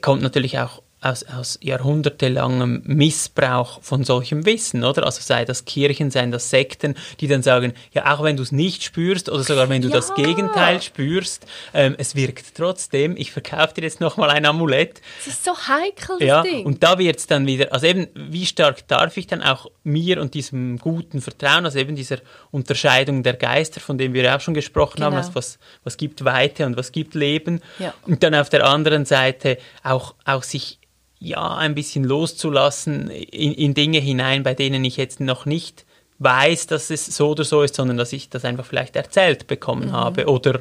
[0.00, 5.04] kommt natürlich auch aus, aus jahrhundertelangem Missbrauch von solchem Wissen, oder?
[5.04, 8.52] Also sei das Kirchen, seien das Sekten, die dann sagen, ja, auch wenn du es
[8.52, 9.94] nicht spürst oder sogar wenn du ja.
[9.94, 15.00] das Gegenteil spürst, ähm, es wirkt trotzdem, ich verkaufe dir jetzt nochmal ein Amulett.
[15.24, 16.66] Das ist so heikel, das ja, Ding.
[16.66, 20.20] Und da wird es dann wieder, also eben, wie stark darf ich dann auch mir
[20.20, 22.18] und diesem guten Vertrauen, also eben dieser
[22.50, 25.06] Unterscheidung der Geister, von dem wir auch schon gesprochen genau.
[25.06, 27.62] haben, also was, was gibt Weite und was gibt Leben.
[27.78, 27.94] Ja.
[28.06, 30.78] Und dann auf der anderen Seite auch, auch sich
[31.20, 35.84] ja, ein bisschen loszulassen in, in Dinge hinein, bei denen ich jetzt noch nicht
[36.18, 39.88] weiß, dass es so oder so ist, sondern dass ich das einfach vielleicht erzählt bekommen
[39.88, 39.92] mhm.
[39.92, 40.60] habe oder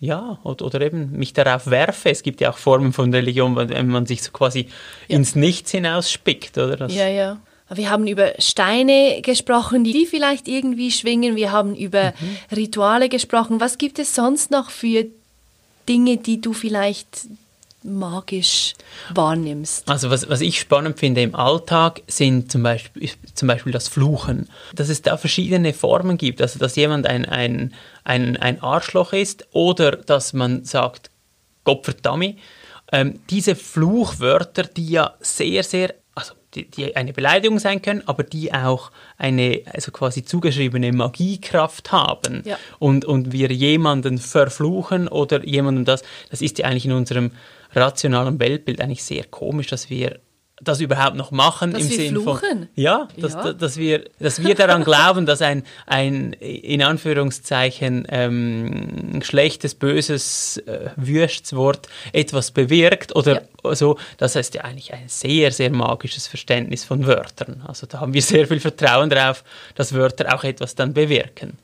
[0.00, 2.10] ja, oder, oder, eben mich darauf werfe.
[2.10, 4.68] Es gibt ja auch Formen von Religion, wenn man sich so quasi
[5.08, 5.16] ja.
[5.16, 6.76] ins Nichts hinausspickt, oder?
[6.76, 7.38] Das ja, ja.
[7.70, 11.36] Wir haben über Steine gesprochen, die vielleicht irgendwie schwingen.
[11.36, 12.56] Wir haben über mhm.
[12.56, 13.60] Rituale gesprochen.
[13.60, 15.06] Was gibt es sonst noch für
[15.88, 17.26] Dinge, die du vielleicht
[17.84, 18.74] magisch
[19.12, 19.88] wahrnimmst?
[19.88, 24.48] Also was, was ich spannend finde im Alltag sind zum Beispiel, zum Beispiel das Fluchen.
[24.74, 26.40] Dass es da verschiedene Formen gibt.
[26.42, 31.10] Also dass jemand ein, ein, ein, ein Arschloch ist oder dass man sagt,
[31.64, 32.36] Gott verdammt.
[32.92, 35.94] Ähm, diese Fluchwörter, die ja sehr, sehr
[36.54, 42.42] die, die, eine Beleidigung sein können, aber die auch eine also quasi zugeschriebene Magiekraft haben
[42.44, 42.58] ja.
[42.78, 47.32] und, und wir jemanden verfluchen oder jemandem das, das ist ja eigentlich in unserem
[47.74, 50.20] rationalen Weltbild eigentlich sehr komisch, dass wir
[50.62, 53.52] das überhaupt noch machen dass im Sinne von ja, dass, ja.
[53.52, 60.90] dass wir dass wir daran glauben, dass ein ein in Anführungszeichen ähm, schlechtes böses äh,
[60.96, 63.74] Würstswort etwas bewirkt oder ja.
[63.74, 67.62] so, das heißt ja eigentlich ein sehr sehr magisches Verständnis von Wörtern.
[67.66, 69.42] Also da haben wir sehr viel Vertrauen darauf,
[69.74, 71.58] dass Wörter auch etwas dann bewirken.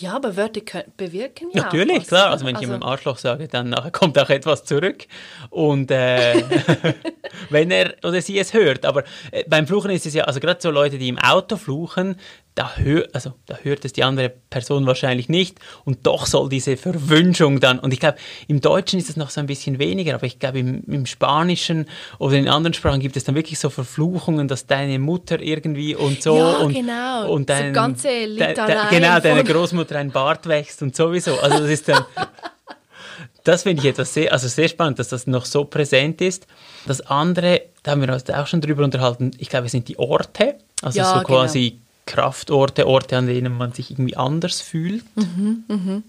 [0.00, 2.30] Ja, aber Wörter können, bewirken ja Natürlich, klar.
[2.30, 5.06] Also wenn ich also, ihm Arschloch sage, dann kommt auch etwas zurück.
[5.50, 6.42] Und äh,
[7.50, 8.86] wenn er oder sie es hört.
[8.86, 12.16] Aber äh, beim Fluchen ist es ja, also gerade so Leute, die im Auto fluchen,
[12.54, 16.76] da, hör, also, da hört es die andere Person wahrscheinlich nicht und doch soll diese
[16.76, 20.26] Verwünschung dann, und ich glaube, im Deutschen ist es noch so ein bisschen weniger, aber
[20.26, 21.86] ich glaube, im, im, Spanischen
[22.18, 26.22] oder in anderen Sprachen gibt es dann wirklich so Verfluchungen, dass deine Mutter irgendwie und
[26.22, 27.30] so ja, und, genau.
[27.32, 28.54] und dein, so ganze de, de,
[28.90, 31.38] genau, deine Großmutter ein Bart wächst und sowieso.
[31.40, 32.04] Also das ist dann.
[33.44, 36.46] das finde ich etwas sehr, also sehr spannend, dass das noch so präsent ist.
[36.86, 39.98] Das andere, da haben wir uns auch schon drüber unterhalten, ich glaube, es sind die
[39.98, 40.56] Orte.
[40.82, 45.04] Also ja, so quasi genau Kraftorte, Orte, an denen man sich irgendwie anders fühlt.
[45.16, 46.04] Mhm, mhm.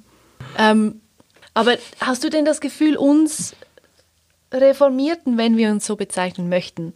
[0.57, 1.01] Ähm,
[1.53, 3.55] aber hast du denn das Gefühl, uns
[4.51, 6.93] Reformierten, wenn wir uns so bezeichnen möchten,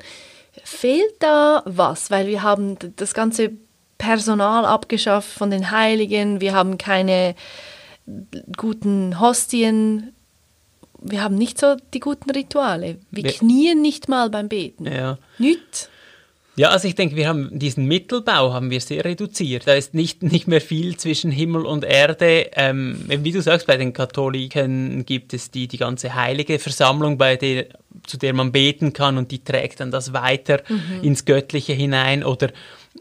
[0.64, 2.10] fehlt da was?
[2.10, 3.52] Weil wir haben das ganze
[3.98, 7.36] Personal abgeschafft von den Heiligen, wir haben keine
[8.58, 10.14] guten Hostien,
[11.02, 12.98] wir haben nicht so die guten Rituale.
[13.12, 14.86] Wir, wir knien nicht mal beim Beten.
[14.86, 15.18] Ja.
[15.38, 15.90] Nicht.
[16.58, 19.68] Ja, also ich denke, wir haben diesen Mittelbau haben wir sehr reduziert.
[19.68, 22.50] Da ist nicht, nicht mehr viel zwischen Himmel und Erde.
[22.54, 27.36] Ähm, wie du sagst, bei den Katholiken gibt es die, die ganze heilige Versammlung, bei
[27.36, 27.68] der,
[28.08, 31.04] zu der man beten kann und die trägt dann das weiter mhm.
[31.04, 32.24] ins Göttliche hinein.
[32.24, 32.52] Oder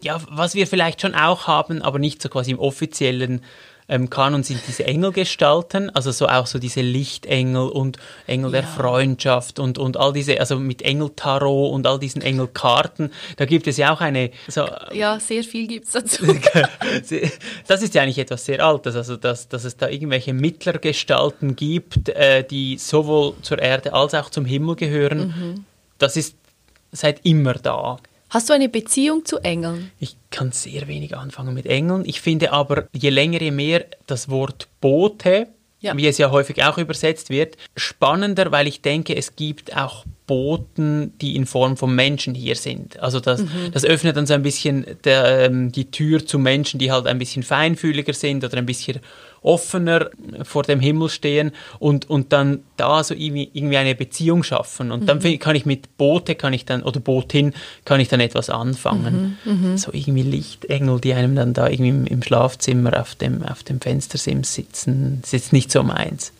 [0.05, 3.41] ja, was wir vielleicht schon auch haben, aber nicht so quasi im offiziellen
[3.87, 9.59] ähm, Kanon sind diese Engelgestalten, also so auch so diese Lichtengel und Engel der Freundschaft
[9.59, 13.13] und, und all diese, also mit Engeltarot und all diesen Engelkarten.
[13.37, 14.31] Da gibt es ja auch eine.
[14.49, 16.25] So, Ja, sehr viel gibt es dazu.
[17.67, 22.09] das ist ja eigentlich etwas sehr Altes, also dass, dass es da irgendwelche Mittlergestalten gibt,
[22.09, 25.67] äh, die sowohl zur Erde als auch zum Himmel gehören.
[25.99, 26.37] Das ist
[26.91, 27.99] seit immer da.
[28.35, 29.93] Hast du eine Beziehung zu Engeln?
[30.01, 32.03] Ich kann sehr wenig anfangen mit Engeln.
[32.05, 35.47] Ich finde aber, je länger, je mehr das Wort Bote,
[35.79, 35.97] Ja.
[35.97, 41.13] wie es ja häufig auch übersetzt wird, spannender, weil ich denke, es gibt auch Boten,
[41.21, 42.99] die in Form von Menschen hier sind.
[43.01, 43.49] Also das, Mhm.
[43.73, 47.19] das öffnet dann so ein bisschen der, ähm, die Tür zu Menschen, die halt ein
[47.19, 49.01] bisschen feinfühliger sind oder ein bisschen
[49.43, 50.09] offener
[50.43, 54.91] vor dem Himmel stehen und, und dann da so irgendwie, irgendwie eine Beziehung schaffen.
[54.91, 55.07] Und Mhm.
[55.07, 57.53] dann find- kann ich mit Boote, kann ich dann, oder Botin,
[57.85, 59.37] kann ich dann etwas anfangen.
[59.45, 63.63] Mhm, So irgendwie Lichtengel, die einem dann da irgendwie im, im Schlafzimmer auf dem, auf
[63.63, 66.33] dem Fenstersims sitzen, ist jetzt nicht so meins.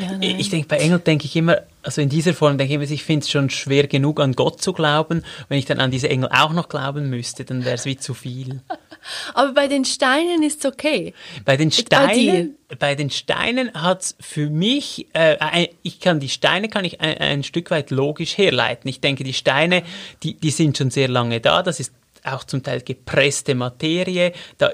[0.00, 2.90] Ja, Ich denke, bei Engel denke ich immer, also in dieser Form denke ich immer,
[2.90, 5.24] ich finde es schon schwer genug an Gott zu glauben.
[5.48, 8.14] Wenn ich dann an diese Engel auch noch glauben müsste, dann wäre es wie zu
[8.14, 8.60] viel.
[9.34, 11.14] Aber bei den Steinen ist es okay.
[11.44, 11.70] Bei den?
[11.70, 17.00] Steinen, bei den Steinen hat es für mich, äh, ich kann die Steine kann ich
[17.00, 18.88] ein, ein Stück weit logisch herleiten.
[18.88, 19.82] Ich denke, die Steine,
[20.22, 21.62] die, die sind schon sehr lange da.
[21.62, 21.92] Das ist
[22.24, 24.32] auch zum Teil gepresste Materie.
[24.58, 24.72] Da,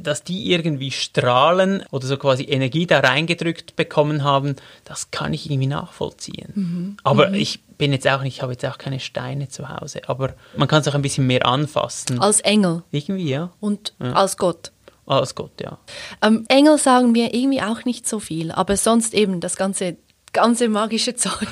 [0.00, 5.50] dass die irgendwie strahlen oder so quasi Energie da reingedrückt bekommen haben, das kann ich
[5.50, 6.52] irgendwie nachvollziehen.
[6.54, 6.96] Mhm.
[7.04, 10.02] Aber ich bin jetzt auch nicht, ich habe jetzt auch keine Steine zu Hause.
[10.06, 12.20] Aber man kann es auch ein bisschen mehr anfassen.
[12.20, 13.50] Als Engel Irgendwie, ja.
[13.60, 14.72] und als Gott.
[15.06, 15.78] Als Gott, ja.
[16.22, 19.96] Ähm, Engel sagen mir irgendwie auch nicht so viel, aber sonst eben das ganze,
[20.32, 21.48] ganze magische Zeug.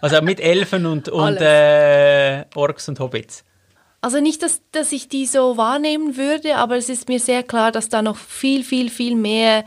[0.00, 3.44] Also mit Elfen und, und äh, Orks und Hobbits.
[4.02, 7.70] Also nicht, dass, dass ich die so wahrnehmen würde, aber es ist mir sehr klar,
[7.70, 9.64] dass da noch viel, viel, viel mehr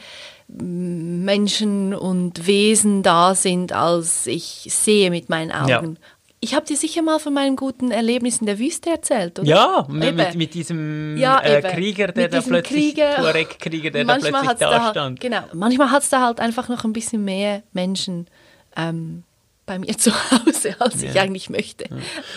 [0.48, 5.98] Menschen und Wesen da sind, als ich sehe mit meinen Augen.
[6.00, 6.08] Ja.
[6.40, 9.48] Ich habe dir sicher mal von meinem guten Erlebnis in der Wüste erzählt, oder?
[9.48, 11.62] Ja, mit, mit, diesem Ja, äh.
[11.62, 13.16] Krieger, der Mit da plötzlich, Krieger.
[13.16, 15.22] Tuareg-Krieger, der da plötzlich da, da, stand.
[15.22, 15.44] Genau.
[15.54, 18.28] Manchmal hat es da halt einfach noch ein bisschen mehr Menschen
[18.76, 19.24] ähm,
[19.66, 21.86] bei mir zu Hause, als ich eigentlich möchte.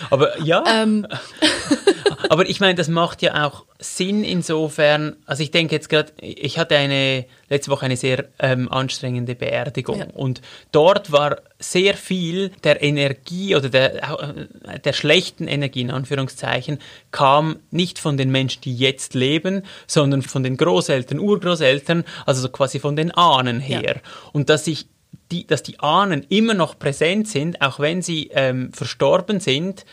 [0.09, 1.05] Aber ja, Ähm,
[2.29, 6.57] aber ich meine, das macht ja auch Sinn insofern, also ich denke jetzt gerade, ich
[6.57, 10.05] hatte eine, letzte Woche eine sehr ähm, anstrengende Beerdigung Ja.
[10.13, 16.79] und dort war sehr viel der Energie oder der, äh, der schlechten Energie in Anführungszeichen
[17.11, 22.49] kam nicht von den Menschen, die jetzt leben, sondern von den Großeltern, Urgroßeltern, also so
[22.49, 23.97] quasi von den Ahnen her.
[24.33, 24.87] Und dass ich
[25.31, 29.85] die, dass die Ahnen immer noch präsent sind, auch wenn sie ähm, verstorben sind,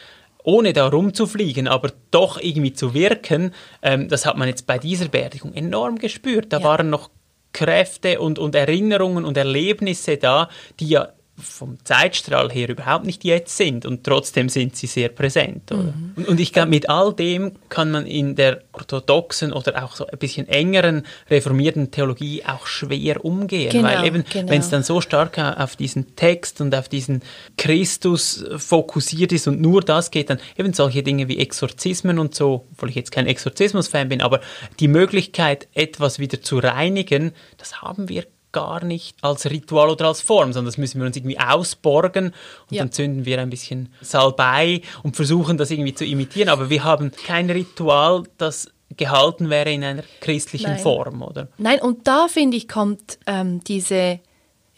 [0.45, 5.09] ohne da rumzufliegen, aber doch irgendwie zu wirken, ähm, das hat man jetzt bei dieser
[5.09, 6.53] Beerdigung enorm gespürt.
[6.53, 6.65] Da Ja.
[6.65, 7.11] waren noch
[7.53, 10.49] Kräfte und, und Erinnerungen und Erlebnisse da,
[10.81, 15.71] die ja vom Zeitstrahl her überhaupt nicht jetzt sind und trotzdem sind sie sehr präsent.
[15.71, 16.13] Mhm.
[16.15, 20.07] Und, und ich glaube, mit all dem kann man in der orthodoxen oder auch so
[20.07, 24.51] ein bisschen engeren reformierten Theologie auch schwer umgehen, Genau, weil eben, genau.
[24.51, 27.23] wenn es dann so stark auf diesen Text und auf diesen
[27.57, 32.67] Christus fokussiert ist und nur das geht, dann eben solche Dinge wie Exorzismen und so,
[32.73, 34.41] obwohl ich jetzt kein Exorzismus-Fan bin, aber
[34.79, 40.23] die Möglichkeit, etwas wieder zu reinigen, das haben wir gar nicht als Ritual oder als
[40.23, 42.35] Form, sondern das müssen wir uns irgendwie ausborgen und
[42.71, 42.83] Ja.
[42.83, 47.11] dann zünden wir ein bisschen Salbei und versuchen das irgendwie zu imitieren, aber wir haben
[47.27, 50.79] kein Ritual, das gehalten wäre in einer christlichen Nein.
[50.79, 51.49] Form, oder?
[51.59, 54.21] Nein, und da finde ich, kommt ähm, diese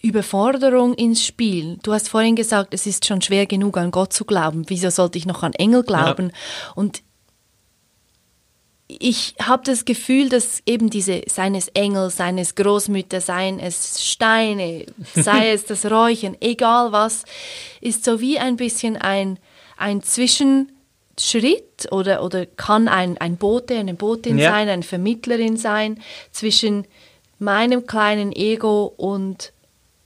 [0.03, 1.79] Überforderung ins Spiel.
[1.83, 4.65] Du hast vorhin gesagt, es ist schon schwer genug an Gott zu glauben.
[4.69, 6.33] Wieso sollte ich noch an Engel glauben?
[6.75, 7.03] Und
[8.89, 15.51] ich habe das Gefühl, dass eben diese, seines Engels, seines Großmütter, seien es Steine, sei
[15.53, 17.25] es das Räuchern, egal was,
[17.81, 19.39] ist so wie ein bisschen ein,
[19.77, 24.53] ein Zwischenschritt oder, oder kann ein, ein Bote, eine Botin Ja.
[24.53, 26.87] sein, eine Vermittlerin sein zwischen
[27.39, 29.53] meinem kleinen Ego und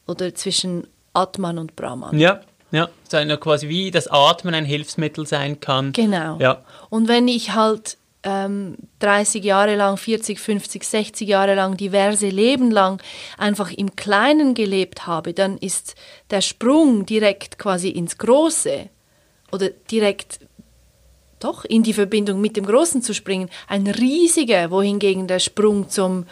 [0.06, 2.18] oder zwischen Atman und Brahman.
[2.18, 2.40] Ja,
[2.72, 2.88] ja,
[3.36, 5.92] quasi wie das Atmen ein Hilfsmittel sein kann.
[5.92, 6.38] Genau.
[6.38, 6.62] Ja.
[6.88, 12.70] Und wenn ich halt ähm, 30 Jahre lang, 40, 50, 60 Jahre lang, diverse Leben
[12.70, 13.02] lang
[13.38, 15.94] einfach im Kleinen gelebt habe, dann ist
[16.30, 18.88] der Sprung direkt quasi ins Große
[19.52, 20.40] oder direkt
[21.38, 26.26] doch in die Verbindung mit dem Großen zu springen, ein riesiger, wohingegen der Sprung zum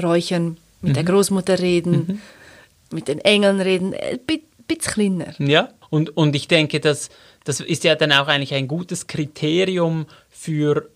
[0.00, 2.20] Räuchern, mit der Großmutter reden,
[2.92, 5.34] mit den Engeln reden, ein bi- bisschen kleiner.
[5.38, 7.10] Ja, und, und ich denke, dass
[7.44, 10.88] das ist ja dann auch eigentlich ein gutes Kriterium für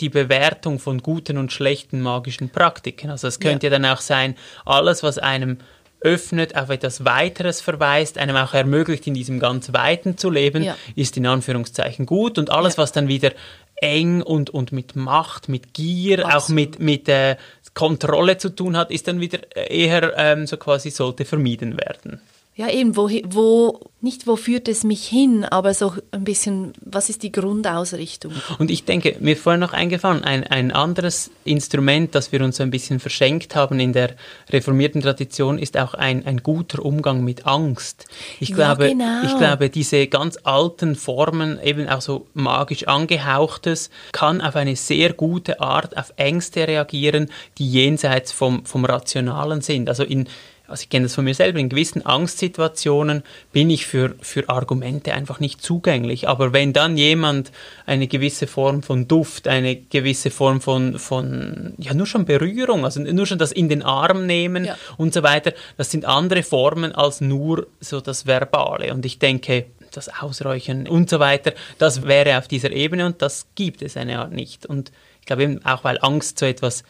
[0.00, 3.10] die Bewertung von guten und schlechten magischen Praktiken.
[3.10, 3.72] Also es könnte ja.
[3.72, 5.58] ja dann auch sein, alles, was einem
[6.00, 10.76] öffnet, auf etwas Weiteres verweist, einem auch ermöglicht, in diesem ganz Weiten zu leben, ja.
[10.94, 12.38] ist in Anführungszeichen gut.
[12.38, 12.82] Und alles, ja.
[12.82, 13.32] was dann wieder
[13.76, 16.42] eng und, und mit Macht, mit Gier, Absolut.
[16.42, 17.36] auch mit, mit äh,
[17.74, 22.22] Kontrolle zu tun hat, ist dann wieder eher ähm, so quasi sollte vermieden werden
[22.60, 27.08] ja eben, wo, wo, nicht wo führt es mich hin, aber so ein bisschen, was
[27.08, 28.34] ist die Grundausrichtung?
[28.58, 32.62] Und ich denke, mir vorhin noch eingefallen, ein, ein anderes Instrument, das wir uns so
[32.62, 34.10] ein bisschen verschenkt haben in der
[34.50, 38.04] reformierten Tradition, ist auch ein, ein guter Umgang mit Angst.
[38.40, 39.22] Ich glaube, ja, genau.
[39.24, 45.14] ich glaube, diese ganz alten Formen, eben auch so magisch angehauchtes, kann auf eine sehr
[45.14, 49.88] gute Art auf Ängste reagieren, die jenseits vom, vom Rationalen sind.
[49.88, 50.28] Also in,
[50.70, 55.12] also ich kenne das von mir selber, in gewissen Angstsituationen bin ich für, für Argumente
[55.12, 56.28] einfach nicht zugänglich.
[56.28, 57.50] Aber wenn dann jemand
[57.86, 63.00] eine gewisse Form von Duft, eine gewisse Form von, von ja nur schon Berührung, also
[63.00, 64.76] nur schon das in den Arm nehmen ja.
[64.96, 68.94] und so weiter, das sind andere Formen als nur so das Verbale.
[68.94, 73.46] Und ich denke, das Ausräuchern und so weiter, das wäre auf dieser Ebene und das
[73.56, 74.66] gibt es eine Art nicht.
[74.66, 76.84] Und ich glaube eben auch, weil Angst so etwas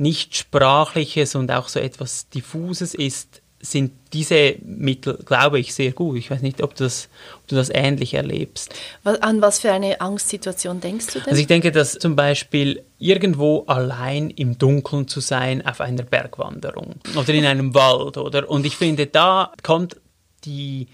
[0.00, 6.16] Nichtsprachliches und auch so etwas Diffuses ist, sind diese Mittel, glaube ich, sehr gut.
[6.16, 8.74] Ich weiß nicht, ob, das, ob du das ähnlich erlebst.
[9.04, 11.28] An was für eine Angstsituation denkst du denn?
[11.28, 16.94] Also ich denke, dass zum Beispiel irgendwo allein im Dunkeln zu sein auf einer Bergwanderung
[17.14, 18.48] oder in einem Wald, oder?
[18.48, 20.00] Und ich finde, da kommt
[20.44, 20.88] die,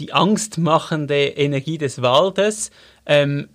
[0.00, 2.72] die angstmachende Energie des Waldes
[3.06, 3.48] ähm,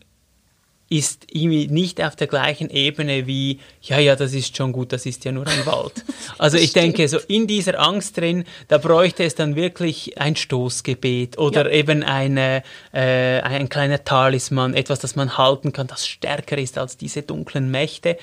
[0.87, 5.05] ist irgendwie nicht auf der gleichen Ebene wie, ja, ja, das ist schon gut, das
[5.05, 6.03] ist ja nur ein Wald.
[6.37, 11.37] Also ich denke, so in dieser Angst drin, da bräuchte es dann wirklich ein Stoßgebet
[11.37, 11.77] oder ja.
[11.77, 16.97] eben eine, äh, ein kleiner Talisman, etwas, das man halten kann, das stärker ist als
[16.97, 18.17] diese dunklen Mächte.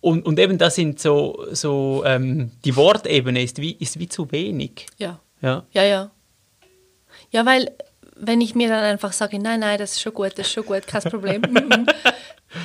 [0.00, 4.30] Und, und eben das sind so, so ähm, die Wortebene ist wie, ist wie zu
[4.30, 4.86] wenig.
[4.98, 5.20] Ja.
[5.42, 5.82] Ja, ja.
[5.82, 6.10] Ja,
[7.30, 7.70] ja weil
[8.20, 10.64] wenn ich mir dann einfach sage, nein, nein, das ist schon gut, das ist schon
[10.64, 11.42] gut, kein Problem,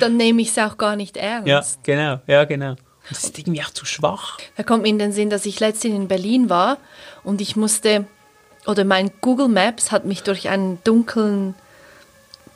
[0.00, 1.48] dann nehme ich es auch gar nicht ernst.
[1.48, 2.76] Ja, genau, ja, genau.
[3.08, 4.38] Das ist irgendwie auch zu schwach.
[4.56, 6.78] Da kommt mir in den Sinn, dass ich letztens in Berlin war
[7.22, 8.06] und ich musste,
[8.66, 11.54] oder mein Google Maps hat mich durch einen dunklen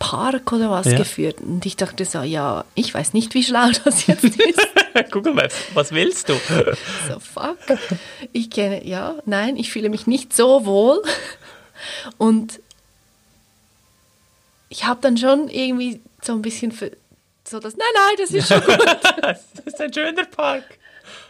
[0.00, 0.96] Park oder was ja.
[0.96, 1.40] geführt.
[1.40, 4.66] Und ich dachte so, ja, ich weiß nicht, wie schlau das jetzt ist.
[5.12, 6.34] Google Maps, was willst du?
[7.08, 7.58] so, fuck.
[8.32, 11.00] Ich kenne, ja, nein, ich fühle mich nicht so wohl.
[12.18, 12.60] Und
[14.70, 16.92] ich habe dann schon irgendwie so ein bisschen für,
[17.46, 18.98] so das, nein, nein, das ist schon gut.
[19.22, 20.64] das ist ein schöner Park.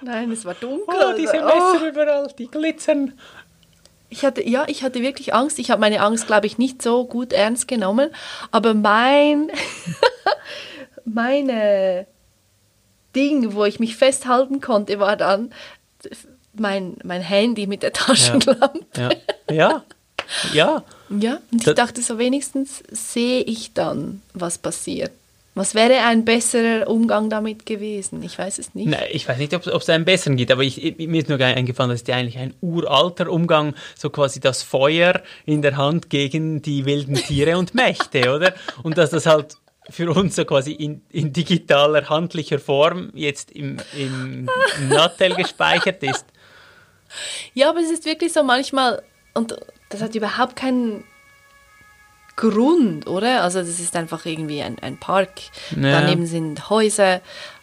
[0.03, 0.95] Nein, es war dunkel.
[0.95, 1.87] Oh, diese Messer oh.
[1.87, 3.19] überall, die glitzern.
[4.11, 5.59] Ich hatte, ja, ich hatte wirklich Angst.
[5.59, 8.11] Ich habe meine Angst, glaube ich, nicht so gut ernst genommen.
[8.51, 9.51] Aber mein,
[11.07, 12.07] meine
[13.17, 15.55] Ding, wo ich mich festhalten konnte, war dann
[16.53, 18.85] mein, mein Handy mit der Taschenlampe.
[18.97, 19.11] Ja,
[19.49, 19.55] ja.
[19.55, 19.85] ja.
[20.53, 20.85] ja.
[21.09, 25.13] Ja, und ich dachte so, wenigstens sehe ich dann, was passiert.
[25.55, 28.23] Was wäre ein besserer Umgang damit gewesen?
[28.23, 28.87] Ich weiß es nicht.
[28.87, 31.91] Nein, ich weiß nicht, ob es einen besseren gibt, aber ich, mir ist nur eingefallen,
[31.91, 36.63] das ist ja eigentlich ein uralter Umgang, so quasi das Feuer in der Hand gegen
[36.63, 38.55] die wilden Tiere und Mächte, oder?
[38.85, 39.57] Und dass das halt
[39.91, 46.03] für uns so quasi in, in digitaler, handlicher Form jetzt im, im, im Nattel gespeichert
[46.05, 46.27] ist.
[47.55, 49.03] Ja, aber es ist wirklich so manchmal,
[49.35, 49.57] und
[49.91, 51.05] das hat überhaupt keinen
[52.37, 53.43] Grund, oder?
[53.43, 55.31] Also das ist einfach irgendwie ein, ein Park,
[55.77, 56.01] ja.
[56.01, 57.21] daneben sind Häuser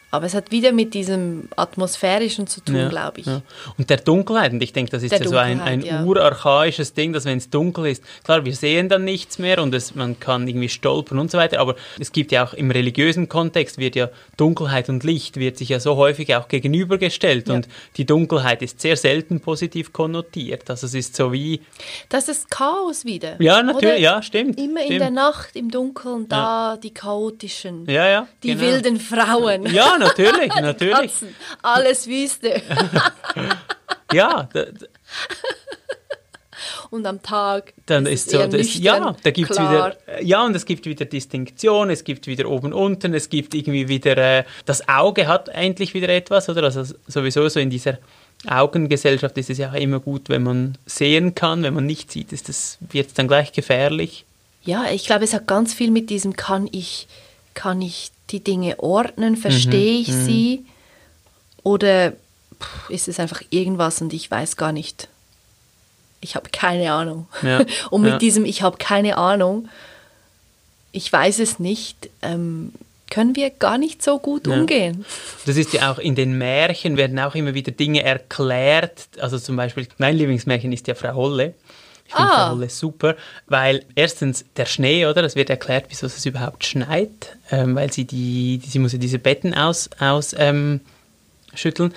[0.09, 3.25] aber es hat wieder mit diesem Atmosphärischen zu tun, ja, glaube ich.
[3.25, 3.41] Ja.
[3.77, 6.03] Und der Dunkelheit, und ich denke, das ist der ja so ein, ein ja.
[6.03, 9.95] urarchaisches Ding, dass wenn es dunkel ist, klar, wir sehen dann nichts mehr und es,
[9.95, 13.79] man kann irgendwie stolpern und so weiter, aber es gibt ja auch im religiösen Kontext,
[13.79, 17.67] wird ja Dunkelheit und Licht, wird sich ja so häufig auch gegenübergestellt und
[17.97, 20.69] die Dunkelheit ist sehr selten positiv konnotiert.
[20.69, 21.61] Also es ist so wie...
[22.07, 23.41] Das ist Chaos wieder.
[23.41, 23.97] Ja, natürlich, oder?
[23.97, 24.57] ja, stimmt.
[24.57, 24.91] Immer stimmt.
[24.93, 28.61] in der Nacht, im Dunkeln, da die chaotischen, die genau.
[28.61, 29.65] wilden Frauen.
[29.73, 30.93] Ja, natürlich, natürlich.
[30.93, 32.61] Katzen, alles Wüste.
[34.13, 34.47] ja.
[36.89, 39.71] und am Tag dann ist, so, das, ja, da gibt's klar.
[39.71, 43.87] wieder, ja, und es gibt wieder Distinktion, es gibt wieder oben unten, es gibt irgendwie
[43.87, 46.63] wieder, äh, das Auge hat endlich wieder etwas, oder?
[46.63, 47.99] Also sowieso so in dieser
[48.45, 52.49] Augengesellschaft ist es ja immer gut, wenn man sehen kann, wenn man nicht sieht, ist
[52.49, 54.25] das, wird es dann gleich gefährlich.
[54.63, 57.07] Ja, ich glaube, es hat ganz viel mit diesem, kann ich,
[57.53, 59.37] kann ich die Dinge ordnen?
[59.37, 60.01] Verstehe mhm.
[60.01, 60.25] ich mhm.
[60.25, 60.65] sie?
[61.63, 62.13] Oder
[62.89, 65.07] ist es einfach irgendwas und ich weiß gar nicht?
[66.21, 67.27] Ich habe keine Ahnung.
[67.41, 67.61] Ja.
[67.89, 68.17] und mit ja.
[68.17, 69.69] diesem Ich habe keine Ahnung,
[70.91, 72.73] ich weiß es nicht, ähm,
[73.09, 75.05] können wir gar nicht so gut umgehen.
[75.45, 79.07] Das ist ja auch in den Märchen werden auch immer wieder Dinge erklärt.
[79.19, 81.53] Also zum Beispiel, mein Lieblingsmärchen ist ja Frau Holle.
[82.07, 82.45] Ich finde Ah.
[82.47, 83.15] Frau Holle super,
[83.47, 85.23] weil erstens der Schnee, oder?
[85.23, 89.19] Es wird erklärt, wieso es überhaupt schneit, ähm, weil sie die, sie muss ja diese
[89.19, 90.81] Betten aus, aus ähm,
[91.53, 91.93] schütteln.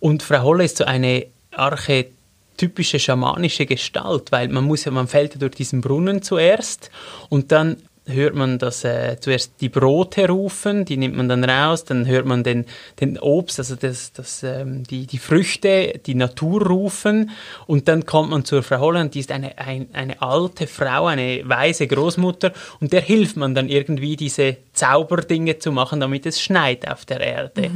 [0.00, 5.34] Und Frau Holle ist so eine archetypische schamanische Gestalt, weil man muss ja, man fällt
[5.34, 6.90] ja durch diesen Brunnen zuerst
[7.28, 7.76] und dann
[8.06, 12.26] hört man das äh, zuerst die Brote rufen, die nimmt man dann raus, dann hört
[12.26, 12.66] man den,
[13.00, 17.30] den Obst, also das, das, ähm, die, die Früchte, die Natur rufen
[17.66, 21.48] und dann kommt man zur Frau Holland, die ist eine, ein, eine alte Frau, eine
[21.48, 26.86] weise Großmutter und der hilft man dann irgendwie diese Zauberdinge zu machen, damit es schneit
[26.88, 27.70] auf der Erde.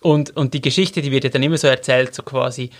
[0.00, 2.70] Und, und die Geschichte, die wird ja dann immer so erzählt, so quasi,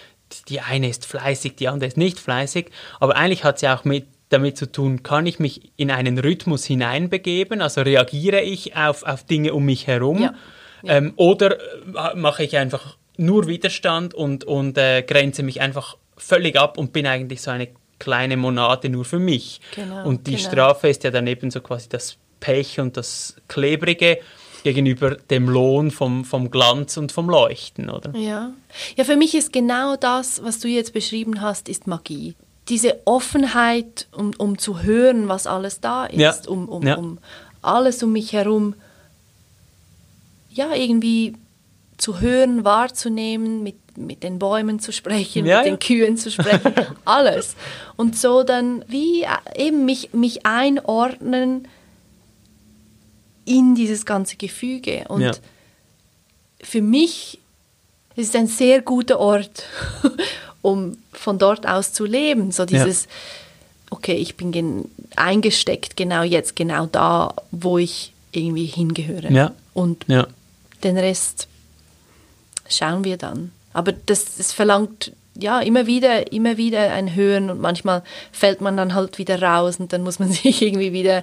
[0.49, 4.07] die eine ist fleißig, die andere ist nicht fleißig, aber eigentlich hat sie auch mit
[4.31, 9.25] damit zu tun, kann ich mich in einen Rhythmus hineinbegeben, also reagiere ich auf, auf
[9.25, 10.35] Dinge um mich herum Ja.
[10.83, 16.59] Ähm, oder äh, mache ich einfach nur Widerstand und, und äh, grenze mich einfach völlig
[16.59, 17.69] ab und bin eigentlich so eine
[17.99, 19.61] kleine Monate nur für mich.
[19.75, 20.49] Genau, und die genau.
[20.49, 24.21] Strafe ist ja dann eben so quasi das Pech und das Klebrige
[24.63, 28.15] gegenüber dem Lohn vom, vom Glanz und vom Leuchten, oder?
[28.17, 28.53] Ja.
[28.97, 32.35] ja, für mich ist genau das, was du jetzt beschrieben hast, ist Magie.
[32.71, 36.35] Diese Offenheit, um, um zu hören, was alles da ist, Ja.
[36.47, 36.95] um, um, Ja.
[36.97, 37.19] um
[37.63, 38.75] alles um mich herum,
[40.51, 41.35] ja, irgendwie
[41.99, 46.73] zu hören, wahrzunehmen, mit, mit den Bäumen zu sprechen, Ja, mit den Kühen zu sprechen,
[47.05, 47.57] alles.
[47.97, 51.69] Und so dann wie äh, eben mich, mich einordnen
[53.45, 55.05] in dieses ganze Gefüge.
[55.09, 55.41] Und
[56.63, 57.39] für mich
[58.17, 59.65] ist es ein sehr guter Ort,
[60.63, 62.53] um von dort aus zu leben.
[62.53, 63.09] So dieses,
[63.91, 64.85] okay, ich bin gen
[65.17, 69.31] eingesteckt genau jetzt, genau da, wo ich irgendwie hingehöre.
[69.31, 69.53] Ja.
[69.75, 70.27] Und Ja.
[70.85, 71.49] den Rest
[72.69, 73.53] schauen wir dann.
[73.73, 78.03] Aber das, das verlangt ja immer wieder, immer wieder ein Hören und manchmal
[78.33, 81.23] fällt man dann halt wieder raus und dann muss man sich irgendwie wieder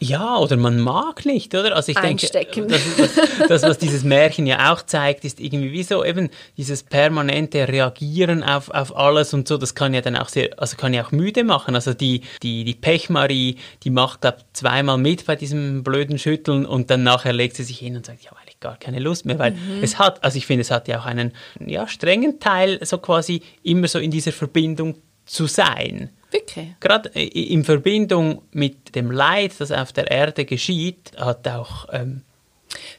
[0.00, 1.74] Ja, oder man mag nicht, oder?
[1.76, 2.68] Also ich Einstecken.
[2.68, 6.28] denke, das, das, das, was dieses Märchen ja auch zeigt, ist irgendwie wie so eben
[6.58, 10.76] dieses permanente Reagieren auf, auf alles und so, das kann ja dann auch sehr, also
[10.76, 11.74] kann ja auch müde machen.
[11.74, 16.90] Also die, die, die Pechmarie, die macht, glaub, zweimal mit bei diesem blöden Schütteln und
[16.90, 19.38] dann nachher legt sie sich hin und sagt, ja, weil ich gar keine Lust mehr,
[19.38, 19.82] weil Mhm.
[19.82, 21.32] es hat, also ich finde, es hat ja auch einen,
[21.64, 26.68] ja, strengen Teil, so quasi immer so in dieser Verbindung zu sein wirklich.
[26.80, 32.20] gerade i- in Verbindung mit dem Leid, das auf der Erde geschieht, hat auch, ähm,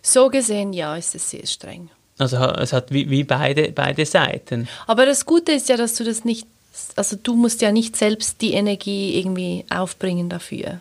[0.02, 1.90] So gesehen, ja, ist es sehr streng.
[2.18, 4.68] also es hat wie, wie beide, beide Seiten.
[4.88, 6.48] Aber das Gute ist ja, dass du das nicht,
[6.96, 10.80] also du musst ja nicht selbst die Energie irgendwie aufbringen dafür.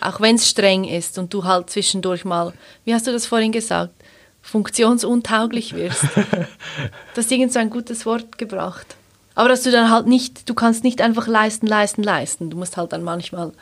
[0.00, 2.52] Auch wenn es streng ist und du halt zwischendurch mal,
[2.84, 3.92] wie hast du das vorhin gesagt,
[4.42, 6.04] funktionsuntauglich wirst.
[7.14, 8.96] du hast irgend so ein gutes Wort gebracht.
[9.40, 12.50] Aber dass du dann halt nicht, du kannst nicht einfach leisten, leisten, leisten.
[12.50, 13.52] Du musst halt dann manchmal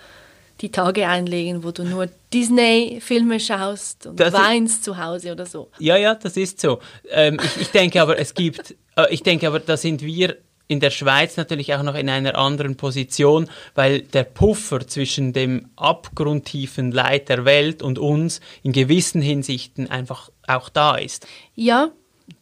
[0.60, 5.46] die Tage einlegen, wo du nur Disney-Filme schaust und Das ist- weinst zu Hause oder
[5.46, 5.70] so.
[5.78, 6.80] Ja, ja, das ist so.
[7.10, 10.80] Ähm, ich, ich denke aber, es gibt, äh, ich denke aber, da sind wir in
[10.80, 16.90] der Schweiz natürlich auch noch in einer anderen Position, weil der Puffer zwischen dem abgrundtiefen
[16.90, 21.26] Leid der Welt und uns in gewissen Hinsichten einfach auch da ist.
[21.54, 21.90] Ja,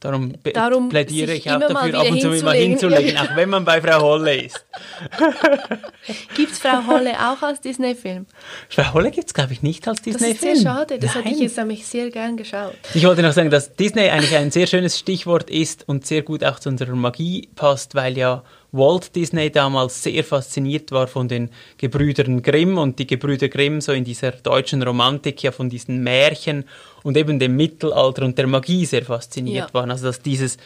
[0.01, 3.17] Darum, Darum plädiere ich auch dafür, ab und zu mal hinzulegen.
[3.19, 4.65] auch wenn man bei Frau Holle ist.
[6.37, 8.27] gibt es Frau Holle auch als Disney-Film?
[8.69, 10.53] Frau Holle gibt es, glaube ich, nicht als Das Disney-Film.
[10.55, 10.99] ist sehr schade.
[10.99, 11.43] Das hätte ich Nein.
[11.43, 12.75] jetzt nämlich sehr gern geschaut.
[12.95, 16.45] Ich wollte noch sagen, dass Disney eigentlich ein sehr schönes Stichwort ist und sehr gut
[16.45, 21.51] auch zu unserer Magie passt, weil ja Walt Disney damals sehr fasziniert war von den
[21.79, 26.65] Gebrüdern Grimm und die Gebrüder Grimm so in dieser deutschen Romantik ja von diesen Märchen
[27.07, 29.75] und eben dem Mittelalter und der Magie sehr fasziniert Ja.
[29.75, 29.91] waren.
[29.93, 30.57] Also dass dieses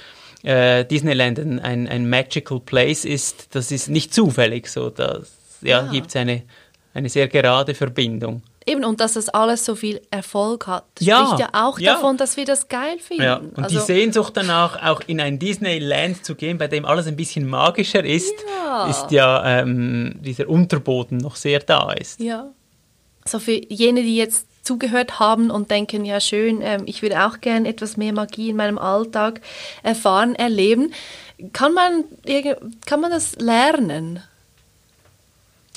[0.43, 4.88] äh, Disneyland ein, ein, magical place ist, das ist nicht zufällig so.
[4.88, 5.30] Das
[5.61, 5.93] ja, Ja.
[5.93, 6.43] gibt es eine,
[6.95, 8.43] eine sehr gerade Verbindung.
[8.66, 11.95] Eben, und dass das alles so viel Erfolg hat, Ja, spricht ja auch ja.
[11.95, 13.22] davon, dass wir das geil finden.
[13.22, 17.07] Ja, und also, die Sehnsucht danach, auch in ein Disneyland zu gehen, bei dem alles
[17.07, 18.34] ein bisschen magischer ist,
[18.64, 18.86] Ja.
[18.88, 22.18] ist ja ähm, dieser Unterboden noch sehr da ist.
[22.20, 22.51] Ja.
[23.26, 27.41] So für jene, die jetzt zugehört haben und denken, ja schön, ähm, ich würde auch
[27.41, 29.41] gern etwas mehr Magie in meinem Alltag
[29.83, 30.93] erfahren, erleben.
[31.53, 32.05] Kann man,
[32.87, 34.23] kann man das lernen?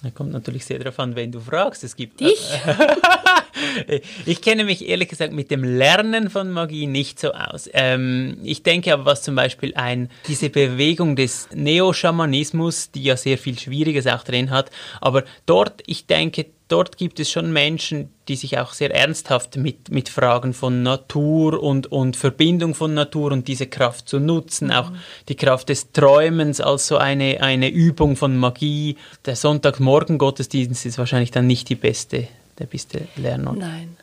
[0.04, 1.82] Da kommt natürlich sehr darauf an, wenn du fragst.
[1.86, 2.50] Es gibt Ich?
[4.26, 7.70] ich kenne mich ehrlich gesagt mit dem Lernen von Magie nicht so aus.
[7.72, 13.38] Ähm, ich denke aber, was zum Beispiel ein, diese Bewegung des Neo-Schamanismus, die ja sehr
[13.38, 18.36] viel Schwieriges auch drin hat, aber dort, ich denke, dort gibt es schon Menschen, die
[18.36, 23.48] sich auch sehr ernsthaft mit, mit Fragen von Natur und, und Verbindung von Natur und
[23.48, 24.74] diese Kraft zu nutzen, mhm.
[24.74, 24.92] auch
[25.30, 28.98] die Kraft des Träumens als so eine, eine Übung von Magie.
[29.26, 33.58] Der Sonntagmorgen Gottesdienst ist wahrscheinlich dann nicht die beste, der beste Lernort.
[33.58, 33.96] Nein.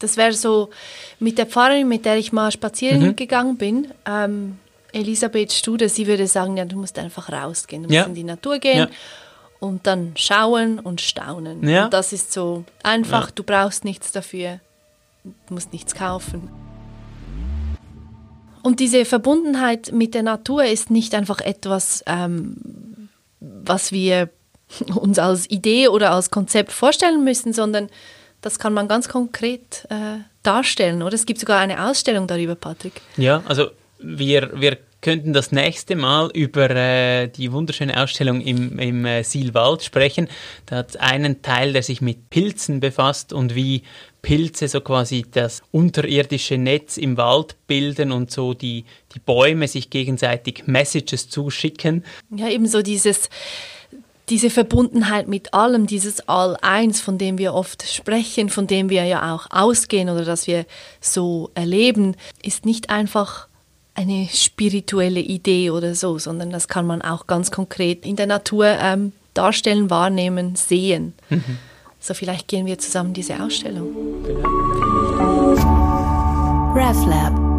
[0.00, 0.68] Das wäre so
[1.18, 3.16] mit der Pfarrerin, mit der ich mal spazieren mhm.
[3.16, 4.58] gegangen bin, ähm,
[4.92, 8.04] Elisabeth Stude, sie würde sagen, ja, du musst einfach rausgehen, du musst ja.
[8.04, 8.88] in die Natur gehen ja.
[9.60, 11.66] Und dann schauen und staunen.
[11.68, 11.84] Ja.
[11.84, 14.60] Und das ist so einfach, du brauchst nichts dafür,
[15.22, 16.50] du musst nichts kaufen.
[18.62, 23.08] Und diese Verbundenheit mit der Natur ist nicht einfach etwas, ähm,
[23.40, 24.30] was wir
[24.94, 27.88] uns als Idee oder als Konzept vorstellen müssen, sondern
[28.40, 31.14] das kann man ganz konkret äh, darstellen, oder?
[31.14, 33.02] Es gibt sogar eine Ausstellung darüber, Patrick.
[33.18, 39.04] Ja, also wir, wir könnten das nächste Mal über äh, die wunderschöne Ausstellung im, im
[39.04, 40.28] äh, Silwald sprechen.
[40.66, 43.82] Da hat einen Teil, der sich mit Pilzen befasst und wie
[44.22, 48.84] Pilze so quasi das unterirdische Netz im Wald bilden und so die,
[49.14, 52.04] die Bäume sich gegenseitig Messages zuschicken.
[52.30, 53.30] Ja, eben so dieses
[54.28, 59.34] diese Verbundenheit mit allem, dieses All-Eins, von dem wir oft sprechen, von dem wir ja
[59.34, 60.66] auch ausgehen oder das wir
[61.00, 63.48] so erleben, ist nicht einfach
[64.00, 68.66] eine spirituelle Idee oder so, sondern das kann man auch ganz konkret in der Natur
[68.66, 71.12] ähm, darstellen, wahrnehmen, sehen.
[71.28, 71.58] Mhm.
[72.00, 73.94] So vielleicht gehen wir zusammen diese Ausstellung.
[74.24, 75.54] Genau.
[76.74, 77.49] RefLab